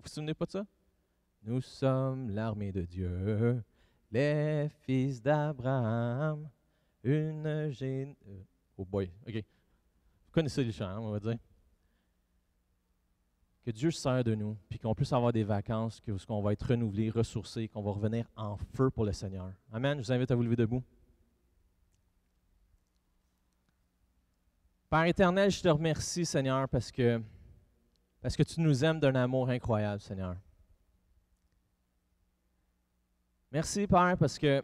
Vous 0.01 0.05
vous 0.05 0.15
souvenez 0.15 0.33
pas 0.33 0.47
de 0.47 0.51
ça? 0.53 0.67
Nous 1.43 1.61
sommes 1.61 2.31
l'armée 2.31 2.73
de 2.73 2.87
Dieu, 2.87 3.63
les 4.11 4.71
fils 4.87 5.21
d'Abraham, 5.21 6.49
une 7.05 7.71
génération. 7.71 8.17
Euh, 8.27 8.43
oh 8.79 8.85
boy, 8.87 9.11
OK. 9.29 9.35
Vous 9.35 10.33
connaissez 10.33 10.65
le 10.65 10.73
chant, 10.73 10.99
on 11.01 11.11
va 11.11 11.21
dire. 11.21 11.37
Que 13.63 13.71
Dieu 13.73 13.91
se 13.91 14.01
sert 14.01 14.25
de 14.25 14.35
nous, 14.35 14.57
puis 14.71 14.79
qu'on 14.79 14.95
puisse 14.95 15.13
avoir 15.13 15.35
des 15.35 15.45
vacances, 15.45 16.01
qu'on 16.27 16.41
va 16.41 16.55
être 16.55 16.67
renouvelé, 16.67 17.11
ressourcé, 17.11 17.69
qu'on 17.69 17.83
va 17.83 17.91
revenir 17.91 18.25
en 18.37 18.57
feu 18.57 18.89
pour 18.89 19.05
le 19.05 19.13
Seigneur. 19.13 19.53
Amen. 19.71 19.99
Je 19.99 20.07
vous 20.07 20.13
invite 20.13 20.31
à 20.31 20.35
vous 20.35 20.43
lever 20.43 20.57
debout. 20.57 20.83
Père 24.89 25.05
éternel, 25.05 25.51
je 25.51 25.61
te 25.61 25.69
remercie, 25.69 26.25
Seigneur, 26.25 26.67
parce 26.71 26.91
que, 26.91 27.21
parce 28.20 28.37
que 28.37 28.42
tu 28.42 28.61
nous 28.61 28.85
aimes 28.85 29.00
d'un 29.00 29.14
amour 29.14 29.48
incroyable, 29.48 30.00
Seigneur. 30.00 30.37
Merci, 33.50 33.87
Père, 33.87 34.16
parce 34.18 34.38
que 34.38 34.62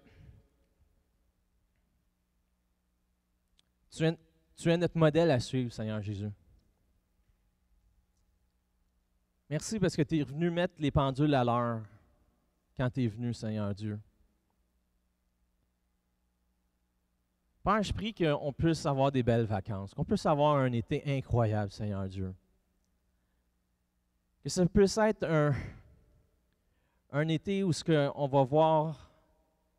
tu 3.90 4.04
es, 4.70 4.76
notre 4.76 4.96
modèle 4.96 5.30
à 5.30 5.40
suivre, 5.40 5.72
Seigneur 5.72 6.00
Jésus. 6.02 6.30
Merci 9.48 9.78
parce 9.80 9.96
que 9.96 10.02
tu 10.02 10.18
es 10.18 10.22
venu 10.22 10.50
mettre 10.50 10.74
les 10.78 10.90
pendules 10.90 11.34
à 11.34 11.42
l'heure 11.42 11.82
quand 12.76 12.90
tu 12.90 13.04
es 13.04 13.08
venu, 13.08 13.32
Seigneur 13.32 13.74
Dieu. 13.74 13.98
Père, 17.64 17.82
je 17.82 17.92
prie 17.92 18.14
qu'on 18.14 18.52
puisse 18.52 18.84
avoir 18.86 19.10
des 19.10 19.22
belles 19.22 19.46
vacances, 19.46 19.94
qu'on 19.94 20.04
puisse 20.04 20.26
avoir 20.26 20.58
un 20.58 20.72
été 20.72 21.02
incroyable, 21.16 21.72
Seigneur 21.72 22.06
Dieu. 22.06 22.34
Que 24.46 24.50
ça 24.50 24.64
puisse 24.64 24.96
être 24.98 25.24
un, 25.24 25.52
un 27.10 27.26
été 27.26 27.64
où 27.64 27.72
ce 27.72 28.12
on 28.14 28.28
va 28.28 28.44
voir 28.44 29.10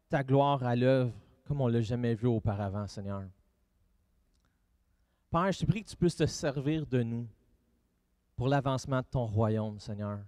ta 0.09 0.25
gloire 0.25 0.61
à 0.61 0.75
l'œuvre 0.75 1.13
comme 1.45 1.61
on 1.61 1.69
ne 1.69 1.75
l'a 1.75 1.81
jamais 1.81 2.13
vu 2.15 2.27
auparavant, 2.27 2.85
Seigneur. 2.85 3.23
Père, 5.31 5.53
je 5.53 5.59
te 5.59 5.65
prie 5.65 5.85
que 5.85 5.89
tu 5.89 5.95
puisses 5.95 6.17
te 6.17 6.25
servir 6.25 6.85
de 6.85 7.01
nous 7.01 7.29
pour 8.35 8.49
l'avancement 8.49 8.99
de 8.99 9.05
ton 9.09 9.25
royaume, 9.25 9.79
Seigneur. 9.79 10.19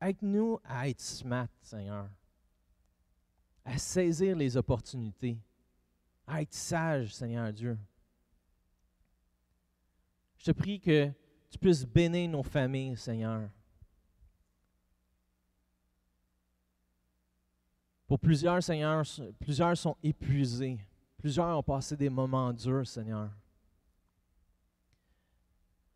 Aide-nous 0.00 0.58
à 0.64 0.88
être 0.88 1.00
smart, 1.00 1.46
Seigneur, 1.62 2.08
à 3.64 3.78
saisir 3.78 4.34
les 4.34 4.56
opportunités, 4.56 5.38
à 6.26 6.42
être 6.42 6.54
sage, 6.54 7.14
Seigneur 7.14 7.52
Dieu. 7.52 7.78
Je 10.38 10.46
te 10.46 10.50
prie 10.50 10.80
que 10.80 11.12
tu 11.50 11.58
puisses 11.58 11.84
bénir 11.84 12.28
nos 12.28 12.42
familles, 12.42 12.96
Seigneur. 12.96 13.48
Pour 18.06 18.18
plusieurs, 18.18 18.62
Seigneur, 18.62 19.04
plusieurs 19.38 19.76
sont 19.76 19.96
épuisés. 20.02 20.78
Plusieurs 21.18 21.58
ont 21.58 21.62
passé 21.62 21.96
des 21.96 22.08
moments 22.08 22.52
durs, 22.52 22.86
Seigneur. 22.86 23.30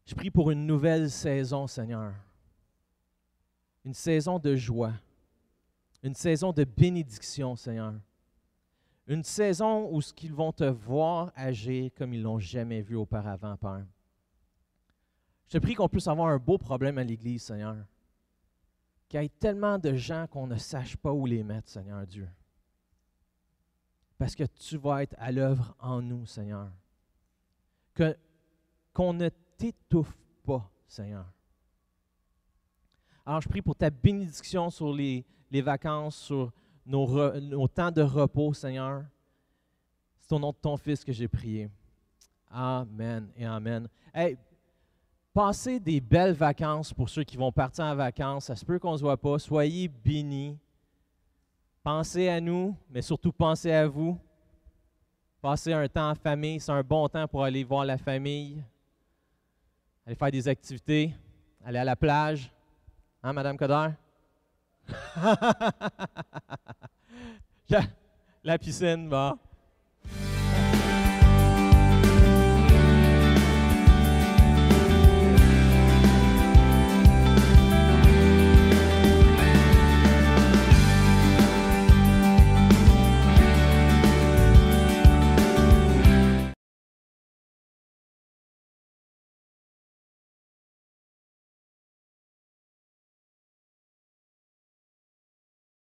Je 0.05 0.15
prie 0.15 0.31
pour 0.31 0.51
une 0.51 0.67
nouvelle 0.67 1.11
saison, 1.11 1.67
Seigneur. 1.67 2.13
Une 3.85 3.95
saison 3.95 4.39
de 4.39 4.55
joie. 4.55 4.93
Une 6.03 6.15
saison 6.15 6.53
de 6.53 6.65
bénédiction, 6.65 7.57
Seigneur. 7.57 7.95
Une 9.07 9.25
saison 9.25 9.89
où 9.91 10.01
ce 10.01 10.13
vont 10.31 10.53
te 10.53 10.65
voir 10.65 11.33
agir 11.35 11.91
comme 11.97 12.15
ils 12.15 12.23
l'ont 12.23 12.39
jamais 12.39 12.83
vu 12.83 12.97
auparavant, 12.97 13.57
Père. 13.57 13.87
Je 15.53 15.59
prie 15.59 15.75
qu'on 15.75 15.89
puisse 15.89 16.09
avoir 16.09 16.29
un 16.29 16.39
beau 16.39 16.57
problème 16.57 16.97
à 16.97 17.05
l'Église, 17.05 17.43
Seigneur. 17.43 17.77
Qu'il 19.07 19.21
y 19.21 19.25
ait 19.27 19.29
tellement 19.29 19.79
de 19.79 19.95
gens 19.95 20.27
qu'on 20.27 20.47
ne 20.47 20.57
sache 20.57 20.97
pas 20.97 21.13
où 21.13 21.27
les 21.27 21.45
mettre, 21.45 21.69
Seigneur 21.69 22.07
Dieu. 22.07 22.27
Parce 24.17 24.35
que 24.35 24.45
tu 24.45 24.79
vas 24.79 25.03
être 25.03 25.15
à 25.19 25.31
l'œuvre 25.31 25.77
en 25.79 26.01
nous, 26.01 26.25
Seigneur. 26.25 26.71
Que, 27.93 28.17
qu'on 28.95 29.13
ne 29.13 29.29
t'étouffe 29.59 30.17
pas, 30.43 30.71
Seigneur. 30.89 31.31
Alors, 33.27 33.43
je 33.43 33.49
prie 33.51 33.61
pour 33.61 33.77
ta 33.77 33.91
bénédiction 33.91 34.71
sur 34.71 34.95
les, 34.95 35.23
les 35.51 35.61
vacances, 35.61 36.17
sur 36.17 36.51
nos, 36.87 37.69
temps 37.69 37.91
de 37.91 38.01
repos, 38.01 38.55
Seigneur. 38.55 39.05
C'est 40.19 40.33
au 40.35 40.39
nom 40.39 40.53
de 40.53 40.57
ton 40.57 40.79
Fils 40.79 41.05
que 41.05 41.13
j'ai 41.13 41.29
prié. 41.29 41.69
Amen 42.49 43.31
et 43.37 43.45
Amen. 43.45 43.87
Passez 45.33 45.81
des 45.81 46.01
belles 46.01 46.35
vacances 46.35 46.93
pour 46.93 47.09
ceux 47.09 47.25
qui 47.25 47.37
vont 47.37 47.53
partir 47.53 47.85
en 47.85 47.95
vacances. 47.95 48.47
Ça 48.47 48.57
se 48.57 48.65
peut 48.65 48.79
qu'on 48.79 48.93
ne 48.93 48.99
se 48.99 49.03
voit 49.03 49.17
pas. 49.17 49.39
Soyez 49.39 49.89
bénis. 49.89 50.59
Pensez 51.83 52.29
à 52.29 52.41
nous, 52.41 52.77
mais 52.91 53.03
surtout 53.03 53.33
pensez 53.33 53.73
à 53.73 53.89
vous. 53.89 54.19
Passez 55.41 55.73
un 55.73 55.89
temps 55.89 56.11
en 56.11 56.15
famille. 56.15 56.61
C'est 56.61 56.71
un 56.71 56.83
bon 56.83 57.09
temps 57.09 57.27
pour 57.27 57.43
aller 57.43 57.65
voir 57.65 57.85
la 57.85 57.99
famille. 57.99 58.63
Aller 60.07 60.15
faire 60.15 60.31
des 60.31 60.47
activités. 60.47 61.13
Aller 61.65 61.79
à 61.79 61.85
la 61.85 61.97
plage. 61.97 62.53
Hein, 63.23 63.33
Madame 63.33 63.57
Coder? 63.57 63.89
la 68.45 68.59
piscine, 68.59 69.09
va. 69.09 69.39